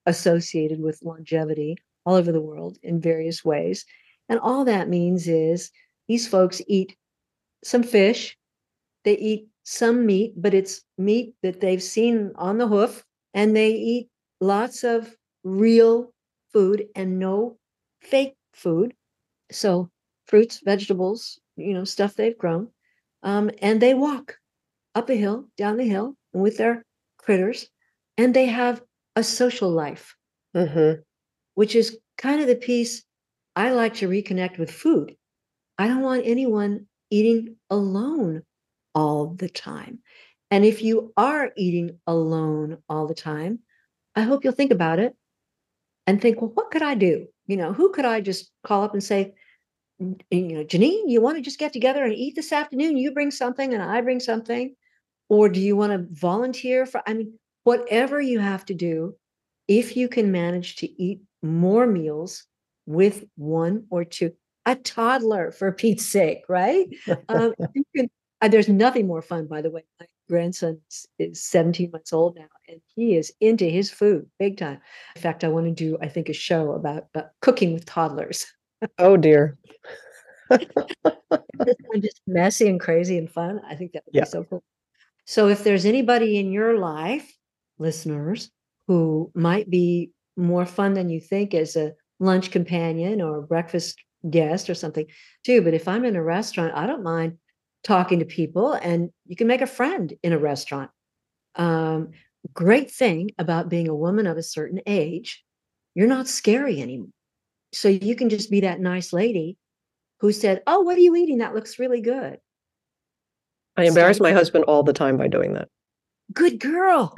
associated 0.06 0.80
with 0.80 1.02
longevity 1.04 1.76
all 2.06 2.14
over 2.14 2.32
the 2.32 2.42
world 2.42 2.78
in 2.84 3.02
various 3.02 3.44
ways. 3.44 3.86
And 4.30 4.40
all 4.40 4.66
that 4.66 4.88
means 4.88 5.28
is 5.28 5.72
these 6.08 6.28
folks 6.28 6.62
eat 6.68 6.96
some 7.64 7.82
fish, 7.82 8.38
they 9.04 9.18
eat 9.18 9.48
some 9.64 10.06
meat, 10.06 10.34
but 10.38 10.54
it's 10.54 10.84
meat 11.00 11.34
that 11.42 11.60
they've 11.60 11.82
seen 11.82 12.32
on 12.36 12.60
the 12.60 12.68
hoof, 12.68 13.04
and 13.34 13.56
they 13.56 13.72
eat 13.72 14.10
lots 14.40 14.84
of 14.84 15.16
real 15.44 16.14
food 16.54 16.86
and 16.96 17.18
no 17.18 17.58
fake 18.02 18.36
food. 18.54 18.94
So, 19.52 19.90
fruits, 20.28 20.62
vegetables, 20.64 21.40
you 21.56 21.74
know, 21.74 21.84
stuff 21.84 22.14
they've 22.14 22.38
grown. 22.38 22.70
Um, 23.28 23.52
and 23.62 23.80
they 23.80 23.94
walk 23.94 24.38
up 24.96 25.10
a 25.10 25.16
hill, 25.16 25.50
down 25.58 25.78
the 25.78 25.88
hill 25.88 26.16
with 26.34 26.58
their 26.58 26.84
critters, 27.18 27.68
and 28.18 28.34
they 28.34 28.48
have 28.48 28.82
a 29.16 29.24
social 29.24 29.70
life. 29.70 30.16
Mm-hmm 30.56 31.02
which 31.58 31.76
is 31.76 31.98
kind 32.20 32.40
of 32.40 32.46
the 32.46 32.56
piece 32.56 33.04
I 33.56 33.72
like 33.72 33.96
to 33.96 34.08
reconnect 34.08 34.60
with 34.60 34.70
food. 34.70 35.16
I 35.80 35.88
don't 35.88 36.04
want 36.04 36.22
anyone 36.24 36.86
eating 37.10 37.56
alone 37.72 38.44
all 38.94 39.34
the 39.34 39.50
time. 39.50 39.98
And 40.52 40.64
if 40.64 40.84
you 40.84 41.14
are 41.18 41.52
eating 41.58 41.98
alone 42.06 42.78
all 42.88 43.08
the 43.08 43.16
time, 43.16 43.62
I 44.16 44.22
hope 44.22 44.44
you'll 44.44 44.54
think 44.54 44.70
about 44.70 45.00
it 45.00 45.16
and 46.06 46.22
think, 46.22 46.42
well, 46.42 46.52
what 46.54 46.70
could 46.70 46.84
I 46.84 46.94
do? 46.94 47.26
You 47.48 47.58
know, 47.58 47.74
who 47.74 47.92
could 47.92 48.06
I 48.06 48.22
just 48.22 48.52
call 48.64 48.84
up 48.84 48.94
and 48.94 49.04
say, 49.04 49.34
you 50.00 50.16
know, 50.32 50.64
Janine, 50.64 51.04
you 51.08 51.22
want 51.22 51.38
to 51.38 51.42
just 51.42 51.60
get 51.60 51.74
together 51.74 52.04
and 52.04 52.14
eat 52.14 52.36
this 52.36 52.52
afternoon? 52.52 52.98
You 52.98 53.12
bring 53.12 53.32
something 53.32 53.74
and 53.74 53.82
I 53.82 54.02
bring 54.02 54.20
something. 54.20 54.76
Or 55.30 55.50
do 55.50 55.60
you 55.60 55.76
want 55.76 55.92
to 55.92 56.08
volunteer 56.12 56.86
for? 56.86 57.02
I 57.08 57.14
mean, 57.14 57.34
whatever 57.64 58.22
you 58.22 58.40
have 58.40 58.66
to 58.66 58.74
do, 58.74 59.16
if 59.68 59.98
you 59.98 60.08
can 60.08 60.32
manage 60.32 60.78
to 60.78 61.02
eat 61.02 61.22
more 61.42 61.86
meals 61.86 62.46
with 62.86 63.26
one 63.36 63.86
or 63.90 64.06
two 64.06 64.32
a 64.68 64.76
toddler 64.76 65.52
for 65.52 65.72
Pete's 65.72 66.06
sake, 66.06 66.44
right? 66.50 66.88
um, 67.30 67.54
can, 67.96 68.10
uh, 68.42 68.50
there's 68.50 68.68
nothing 68.68 69.08
more 69.08 69.22
fun, 69.22 69.48
by 69.48 69.62
the 69.62 69.72
way. 69.72 69.84
My 70.00 70.06
grandson 70.28 70.82
is 71.18 71.42
17 71.42 71.90
months 71.92 72.12
old 72.12 72.36
now, 72.36 72.48
and 72.68 72.82
he 72.94 73.16
is 73.16 73.32
into 73.40 73.64
his 73.64 73.90
food 73.90 74.28
big 74.38 74.58
time. 74.58 74.80
In 75.16 75.22
fact, 75.22 75.46
I 75.46 75.48
want 75.48 75.68
to 75.68 75.72
do, 75.72 75.98
I 76.02 76.10
think, 76.10 76.28
a 76.28 76.34
show 76.34 76.74
about 76.74 77.06
uh, 77.16 77.24
cooking 77.42 77.74
with 77.74 77.86
toddlers. 77.86 78.46
Oh 78.98 79.18
dear. 79.18 79.58
just 82.00 82.22
messy 82.26 82.70
and 82.70 82.80
crazy 82.80 83.18
and 83.18 83.30
fun. 83.30 83.60
I 83.68 83.76
think 83.76 83.92
that 83.94 84.04
would 84.06 84.16
yeah. 84.16 84.24
be 84.24 84.30
so 84.30 84.44
cool. 84.46 84.64
So, 85.26 85.50
if 85.50 85.64
there's 85.64 85.86
anybody 85.86 86.38
in 86.38 86.52
your 86.52 86.78
life, 86.78 87.30
listeners, 87.80 88.50
who 88.88 89.32
might 89.36 89.70
be 89.70 90.12
more 90.38 90.66
fun 90.66 90.94
than 90.94 91.10
you 91.10 91.20
think 91.20 91.54
as 91.54 91.76
a 91.76 91.94
lunch 92.20 92.52
companion 92.52 93.22
or 93.22 93.38
a 93.38 93.44
breakfast 93.44 93.98
guest 94.30 94.70
or 94.70 94.76
something 94.76 95.06
too. 95.44 95.62
But 95.62 95.74
if 95.74 95.88
I'm 95.88 96.06
in 96.06 96.16
a 96.16 96.24
restaurant, 96.24 96.74
I 96.76 96.88
don't 96.88 97.04
mind 97.04 97.38
talking 97.84 98.20
to 98.20 98.26
people 98.26 98.74
and 98.74 99.10
you 99.26 99.36
can 99.36 99.48
make 99.48 99.62
a 99.62 99.68
friend 99.68 100.14
in 100.24 100.34
a 100.34 100.40
restaurant. 100.40 100.90
Um, 101.56 102.12
great 102.54 102.92
thing 102.92 103.32
about 103.38 103.70
being 103.70 103.88
a 103.88 103.96
woman 103.96 104.28
of 104.28 104.38
a 104.38 104.44
certain 104.44 104.80
age, 104.86 105.44
you're 105.96 106.08
not 106.08 106.28
scary 106.28 106.82
anymore. 106.82 107.10
So 107.78 107.90
you 107.90 108.16
can 108.16 108.30
just 108.30 108.50
be 108.50 108.62
that 108.62 108.80
nice 108.80 109.14
lady 109.14 109.56
who 110.20 110.32
said, 110.32 110.64
Oh, 110.66 110.82
what 110.82 110.98
are 110.98 111.02
you 111.02 111.16
eating? 111.16 111.38
That 111.38 111.54
looks 111.54 111.78
really 111.78 112.02
good. 112.02 112.40
I 113.76 113.84
embarrass 113.84 114.20
my 114.20 114.32
husband 114.32 114.64
all 114.64 114.82
the 114.82 114.94
time 114.94 115.16
by 115.16 115.28
doing 115.28 115.54
that. 115.54 115.70
Good 116.34 116.60
girl. 116.60 117.16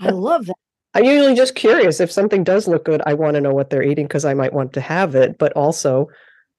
I 0.00 0.10
love 0.10 0.46
that. 0.46 0.56
I'm 0.94 1.04
usually 1.04 1.36
just 1.36 1.54
curious 1.54 2.00
if 2.00 2.10
something 2.10 2.42
does 2.42 2.66
look 2.66 2.84
good. 2.84 3.02
I 3.06 3.14
want 3.14 3.34
to 3.34 3.40
know 3.40 3.52
what 3.52 3.70
they're 3.70 3.84
eating 3.84 4.06
because 4.06 4.24
I 4.24 4.34
might 4.34 4.52
want 4.52 4.72
to 4.72 4.80
have 4.80 5.14
it. 5.14 5.38
But 5.38 5.52
also, 5.52 6.08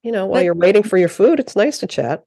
you 0.01 0.13
know, 0.13 0.25
while 0.25 0.39
but, 0.39 0.45
you're 0.45 0.55
waiting 0.55 0.83
for 0.83 0.95
your 0.97 1.09
food, 1.09 1.41
it's 1.41 1.57
nice 1.57 1.79
to 1.79 1.87
chat. 1.87 2.23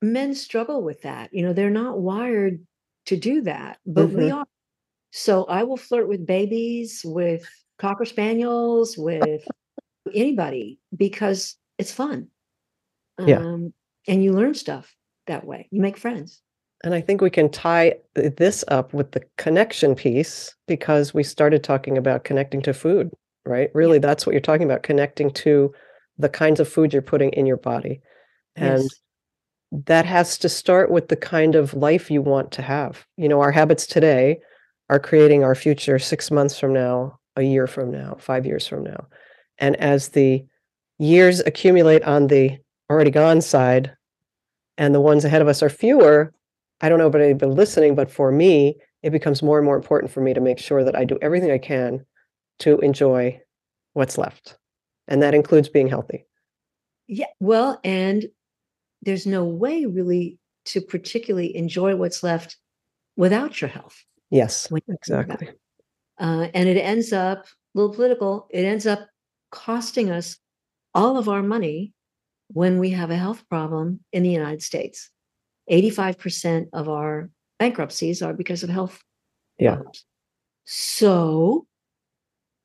men 0.00 0.34
struggle 0.34 0.82
with 0.82 1.02
that. 1.02 1.28
You 1.34 1.42
know, 1.42 1.52
they're 1.52 1.68
not 1.68 1.98
wired 1.98 2.66
to 3.06 3.18
do 3.18 3.42
that, 3.42 3.80
but 3.84 4.08
we 4.08 4.30
Mhm. 4.30 4.36
are. 4.36 4.46
So 5.10 5.44
I 5.44 5.64
will 5.64 5.76
flirt 5.76 6.08
with 6.08 6.26
babies, 6.26 7.02
with 7.04 7.46
cocker 7.76 8.06
spaniels, 8.06 8.96
with 8.96 9.44
anybody 10.14 10.78
because 10.96 11.56
it's 11.78 11.92
fun. 11.92 12.28
Yeah. 13.24 13.38
Um, 13.38 13.72
and 14.08 14.22
you 14.24 14.32
learn 14.32 14.54
stuff 14.54 14.94
that 15.26 15.46
way. 15.46 15.68
You 15.70 15.80
make 15.80 15.96
friends. 15.96 16.40
And 16.84 16.94
I 16.94 17.00
think 17.00 17.20
we 17.20 17.30
can 17.30 17.48
tie 17.48 17.94
this 18.14 18.64
up 18.68 18.92
with 18.92 19.12
the 19.12 19.22
connection 19.38 19.94
piece 19.94 20.54
because 20.66 21.14
we 21.14 21.22
started 21.22 21.62
talking 21.62 21.96
about 21.96 22.24
connecting 22.24 22.60
to 22.62 22.74
food, 22.74 23.10
right? 23.46 23.70
Really, 23.72 23.98
that's 23.98 24.26
what 24.26 24.32
you're 24.32 24.40
talking 24.40 24.64
about 24.64 24.82
connecting 24.82 25.30
to 25.32 25.72
the 26.18 26.28
kinds 26.28 26.58
of 26.58 26.68
food 26.68 26.92
you're 26.92 27.00
putting 27.02 27.30
in 27.34 27.46
your 27.46 27.56
body. 27.56 28.00
And 28.56 28.82
Yes. 28.82 29.00
that 29.86 30.06
has 30.06 30.36
to 30.38 30.48
start 30.48 30.90
with 30.90 31.08
the 31.08 31.16
kind 31.16 31.54
of 31.54 31.72
life 31.74 32.10
you 32.10 32.20
want 32.20 32.50
to 32.52 32.62
have. 32.62 33.06
You 33.16 33.28
know, 33.28 33.40
our 33.40 33.52
habits 33.52 33.86
today 33.86 34.40
are 34.90 34.98
creating 34.98 35.44
our 35.44 35.54
future 35.54 35.98
six 36.00 36.30
months 36.32 36.58
from 36.58 36.72
now, 36.72 37.18
a 37.36 37.42
year 37.42 37.66
from 37.68 37.92
now, 37.92 38.16
five 38.18 38.44
years 38.44 38.66
from 38.66 38.82
now. 38.82 39.06
And 39.62 39.76
as 39.76 40.10
the 40.10 40.44
years 40.98 41.40
accumulate 41.40 42.02
on 42.02 42.26
the 42.26 42.58
already 42.90 43.12
gone 43.12 43.40
side 43.40 43.96
and 44.76 44.94
the 44.94 45.00
ones 45.00 45.24
ahead 45.24 45.40
of 45.40 45.48
us 45.48 45.62
are 45.62 45.70
fewer, 45.70 46.34
I 46.80 46.88
don't 46.88 46.98
know 46.98 47.06
about 47.06 47.22
anybody 47.22 47.52
listening, 47.52 47.94
but 47.94 48.10
for 48.10 48.32
me, 48.32 48.76
it 49.04 49.10
becomes 49.10 49.40
more 49.42 49.58
and 49.58 49.64
more 49.64 49.76
important 49.76 50.12
for 50.12 50.20
me 50.20 50.34
to 50.34 50.40
make 50.40 50.58
sure 50.58 50.82
that 50.82 50.96
I 50.96 51.04
do 51.04 51.16
everything 51.22 51.52
I 51.52 51.58
can 51.58 52.04
to 52.58 52.78
enjoy 52.80 53.40
what's 53.92 54.18
left. 54.18 54.58
And 55.06 55.22
that 55.22 55.34
includes 55.34 55.68
being 55.68 55.88
healthy. 55.88 56.26
Yeah. 57.06 57.26
Well, 57.38 57.80
and 57.84 58.26
there's 59.02 59.26
no 59.26 59.44
way 59.44 59.86
really 59.86 60.38
to 60.66 60.80
particularly 60.80 61.56
enjoy 61.56 61.94
what's 61.94 62.24
left 62.24 62.56
without 63.16 63.60
your 63.60 63.70
health. 63.70 64.04
Yes, 64.30 64.70
when 64.70 64.82
you 64.86 64.94
think 64.94 65.06
about 65.06 65.32
exactly. 65.32 65.56
Uh, 66.18 66.48
and 66.52 66.68
it 66.68 66.80
ends 66.80 67.12
up 67.12 67.44
a 67.44 67.78
little 67.78 67.94
political. 67.94 68.48
It 68.50 68.64
ends 68.64 68.86
up 68.86 69.08
costing 69.52 70.10
us 70.10 70.38
all 70.94 71.16
of 71.16 71.28
our 71.28 71.42
money 71.42 71.92
when 72.48 72.78
we 72.78 72.90
have 72.90 73.10
a 73.10 73.16
health 73.16 73.48
problem 73.48 74.00
in 74.12 74.24
the 74.24 74.30
United 74.30 74.62
States. 74.62 75.10
85% 75.70 76.70
of 76.72 76.88
our 76.88 77.30
bankruptcies 77.58 78.20
are 78.22 78.34
because 78.34 78.64
of 78.64 78.70
health 78.70 79.00
Yeah. 79.58 79.76
problems. 79.76 80.04
So 80.64 81.66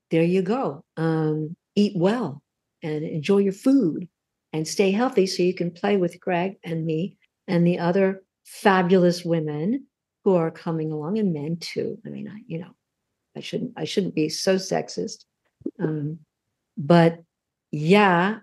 there 0.09 0.23
you 0.23 0.41
go. 0.41 0.83
Um, 0.95 1.55
eat 1.75 1.93
well 1.95 2.41
and 2.81 3.03
enjoy 3.03 3.39
your 3.39 3.53
food 3.53 4.07
and 4.53 4.67
stay 4.67 4.91
healthy 4.91 5.27
so 5.27 5.43
you 5.43 5.53
can 5.53 5.71
play 5.71 5.97
with 5.97 6.19
Greg 6.19 6.57
and 6.63 6.85
me 6.85 7.17
and 7.47 7.67
the 7.67 7.79
other 7.79 8.23
fabulous 8.45 9.23
women 9.23 9.87
who 10.23 10.35
are 10.35 10.51
coming 10.51 10.91
along 10.91 11.17
and 11.17 11.33
men 11.33 11.57
too. 11.57 11.99
I 12.05 12.09
mean, 12.09 12.27
I, 12.27 12.41
you 12.47 12.59
know, 12.59 12.71
I 13.35 13.41
shouldn't 13.41 13.73
I 13.77 13.83
shouldn't 13.83 14.15
be 14.15 14.29
so 14.29 14.55
sexist. 14.55 15.25
Um, 15.79 16.19
but 16.77 17.19
yeah, 17.71 18.39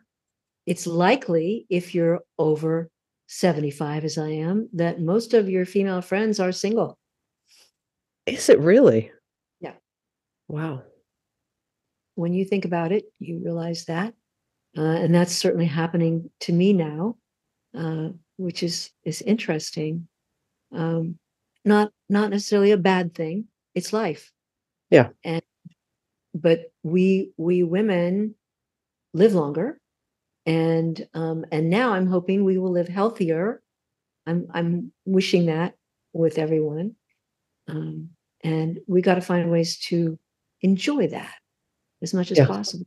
it's 0.67 0.87
likely 0.87 1.67
if 1.71 1.95
you're 1.95 2.21
over 2.39 2.91
75 3.29 4.05
as 4.05 4.19
I 4.19 4.29
am 4.31 4.69
that 4.75 5.01
most 5.01 5.35
of 5.35 5.49
your 5.49 5.65
female 5.67 6.03
friends 6.03 6.41
are 6.41 6.53
single. 6.53 6.99
Is 8.27 8.49
it 8.49 8.59
really? 8.61 9.11
Yeah. 9.61 9.75
Wow. 10.49 10.83
when 12.15 12.33
you 12.33 12.45
think 12.45 12.65
about 12.65 12.93
it, 12.93 13.05
you 13.19 13.41
realize 13.45 13.85
that, 13.87 14.15
uh, 14.77 14.83
and 14.83 15.15
that's 15.15 15.35
certainly 15.35 15.67
happening 15.67 16.31
to 16.41 16.53
me 16.53 16.73
now, 16.73 17.17
uh, 17.77 18.09
which 18.37 18.63
is 18.63 18.91
is 19.05 19.23
interesting. 19.23 20.09
Um, 20.73 21.19
not 21.65 21.93
not 22.09 22.31
necessarily 22.31 22.73
a 22.73 22.77
bad 22.77 23.15
thing. 23.15 23.47
It's 23.75 23.93
life. 23.93 24.33
Yeah. 24.91 25.09
And 25.25 25.43
but 26.35 26.73
we 26.83 27.31
we 27.37 27.63
women 27.63 28.35
live 29.13 29.35
longer, 29.35 29.79
and 30.45 31.07
um, 31.15 31.45
and 31.53 31.71
now 31.71 31.93
I'm 31.93 32.07
hoping 32.09 32.45
we 32.45 32.59
will 32.59 32.73
live 32.73 32.89
healthier. 32.89 33.63
I'm 34.27 34.49
I'm 34.53 34.93
wishing 35.05 35.47
that 35.47 35.75
with 36.13 36.39
everyone, 36.39 36.97
um, 37.69 38.11
and 38.43 38.81
we 38.87 39.01
got 39.01 39.15
to 39.15 39.21
find 39.21 39.51
ways 39.51 39.79
to 39.79 40.19
enjoy 40.61 41.09
that 41.09 41.35
as 42.03 42.13
much 42.13 42.31
as 42.33 42.39
Yeah. 42.39 42.47
possible. 42.47 42.87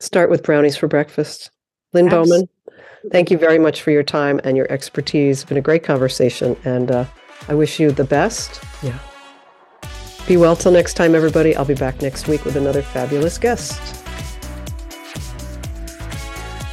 Start 0.00 0.30
with 0.30 0.42
brownies 0.42 0.76
for 0.76 0.88
breakfast. 0.88 1.50
Lynne 1.92 2.08
Abs- 2.08 2.28
Bowman, 2.30 2.48
thank 3.10 3.30
you 3.30 3.38
very 3.38 3.58
much 3.58 3.82
for 3.82 3.90
your 3.90 4.02
time 4.02 4.40
and 4.44 4.56
your 4.56 4.70
expertise. 4.70 5.40
It's 5.42 5.48
been 5.48 5.58
a 5.58 5.62
great 5.62 5.84
conversation, 5.84 6.56
and 6.64 6.90
uh, 6.90 7.04
I 7.48 7.54
wish 7.54 7.78
you 7.80 7.92
the 7.92 8.04
best. 8.04 8.62
Yeah. 8.82 8.98
Be 10.26 10.36
well 10.36 10.54
till 10.54 10.72
next 10.72 10.94
time, 10.94 11.14
everybody. 11.14 11.56
I'll 11.56 11.64
be 11.64 11.74
back 11.74 12.00
next 12.00 12.28
week 12.28 12.44
with 12.44 12.56
another 12.56 12.82
fabulous 12.82 13.38
guest. 13.38 14.02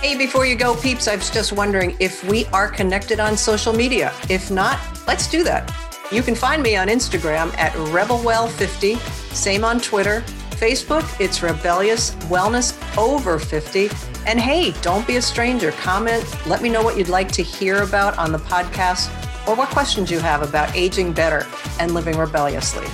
Hey, 0.01 0.17
before 0.17 0.45
you 0.45 0.55
go, 0.55 0.75
peeps, 0.75 1.07
I 1.07 1.15
was 1.15 1.29
just 1.29 1.51
wondering 1.51 1.97
if 1.99 2.23
we 2.23 2.45
are 2.47 2.69
connected 2.69 3.19
on 3.19 3.35
social 3.35 3.73
media. 3.73 4.13
If 4.29 4.49
not, 4.49 4.79
let's 5.07 5.27
do 5.27 5.43
that. 5.43 5.73
You 6.11 6.21
can 6.21 6.35
find 6.35 6.63
me 6.63 6.75
on 6.75 6.87
Instagram 6.87 7.53
at 7.57 7.73
RebelWell50, 7.73 8.97
same 9.33 9.63
on 9.63 9.79
Twitter. 9.79 10.21
Facebook, 10.51 11.19
it's 11.19 11.41
Rebellious 11.41 12.11
Wellness 12.25 12.75
Over 12.97 13.39
50. 13.39 13.89
And 14.25 14.39
hey, 14.39 14.71
don't 14.81 15.05
be 15.05 15.17
a 15.17 15.21
stranger. 15.21 15.71
Comment, 15.73 16.23
let 16.47 16.61
me 16.61 16.69
know 16.69 16.81
what 16.81 16.97
you'd 16.97 17.09
like 17.09 17.31
to 17.33 17.43
hear 17.43 17.83
about 17.83 18.17
on 18.17 18.31
the 18.31 18.39
podcast 18.39 19.09
or 19.47 19.55
what 19.55 19.69
questions 19.69 20.09
you 20.11 20.19
have 20.19 20.41
about 20.41 20.75
aging 20.75 21.13
better 21.13 21.45
and 21.79 21.93
living 21.93 22.17
rebelliously. 22.17 22.87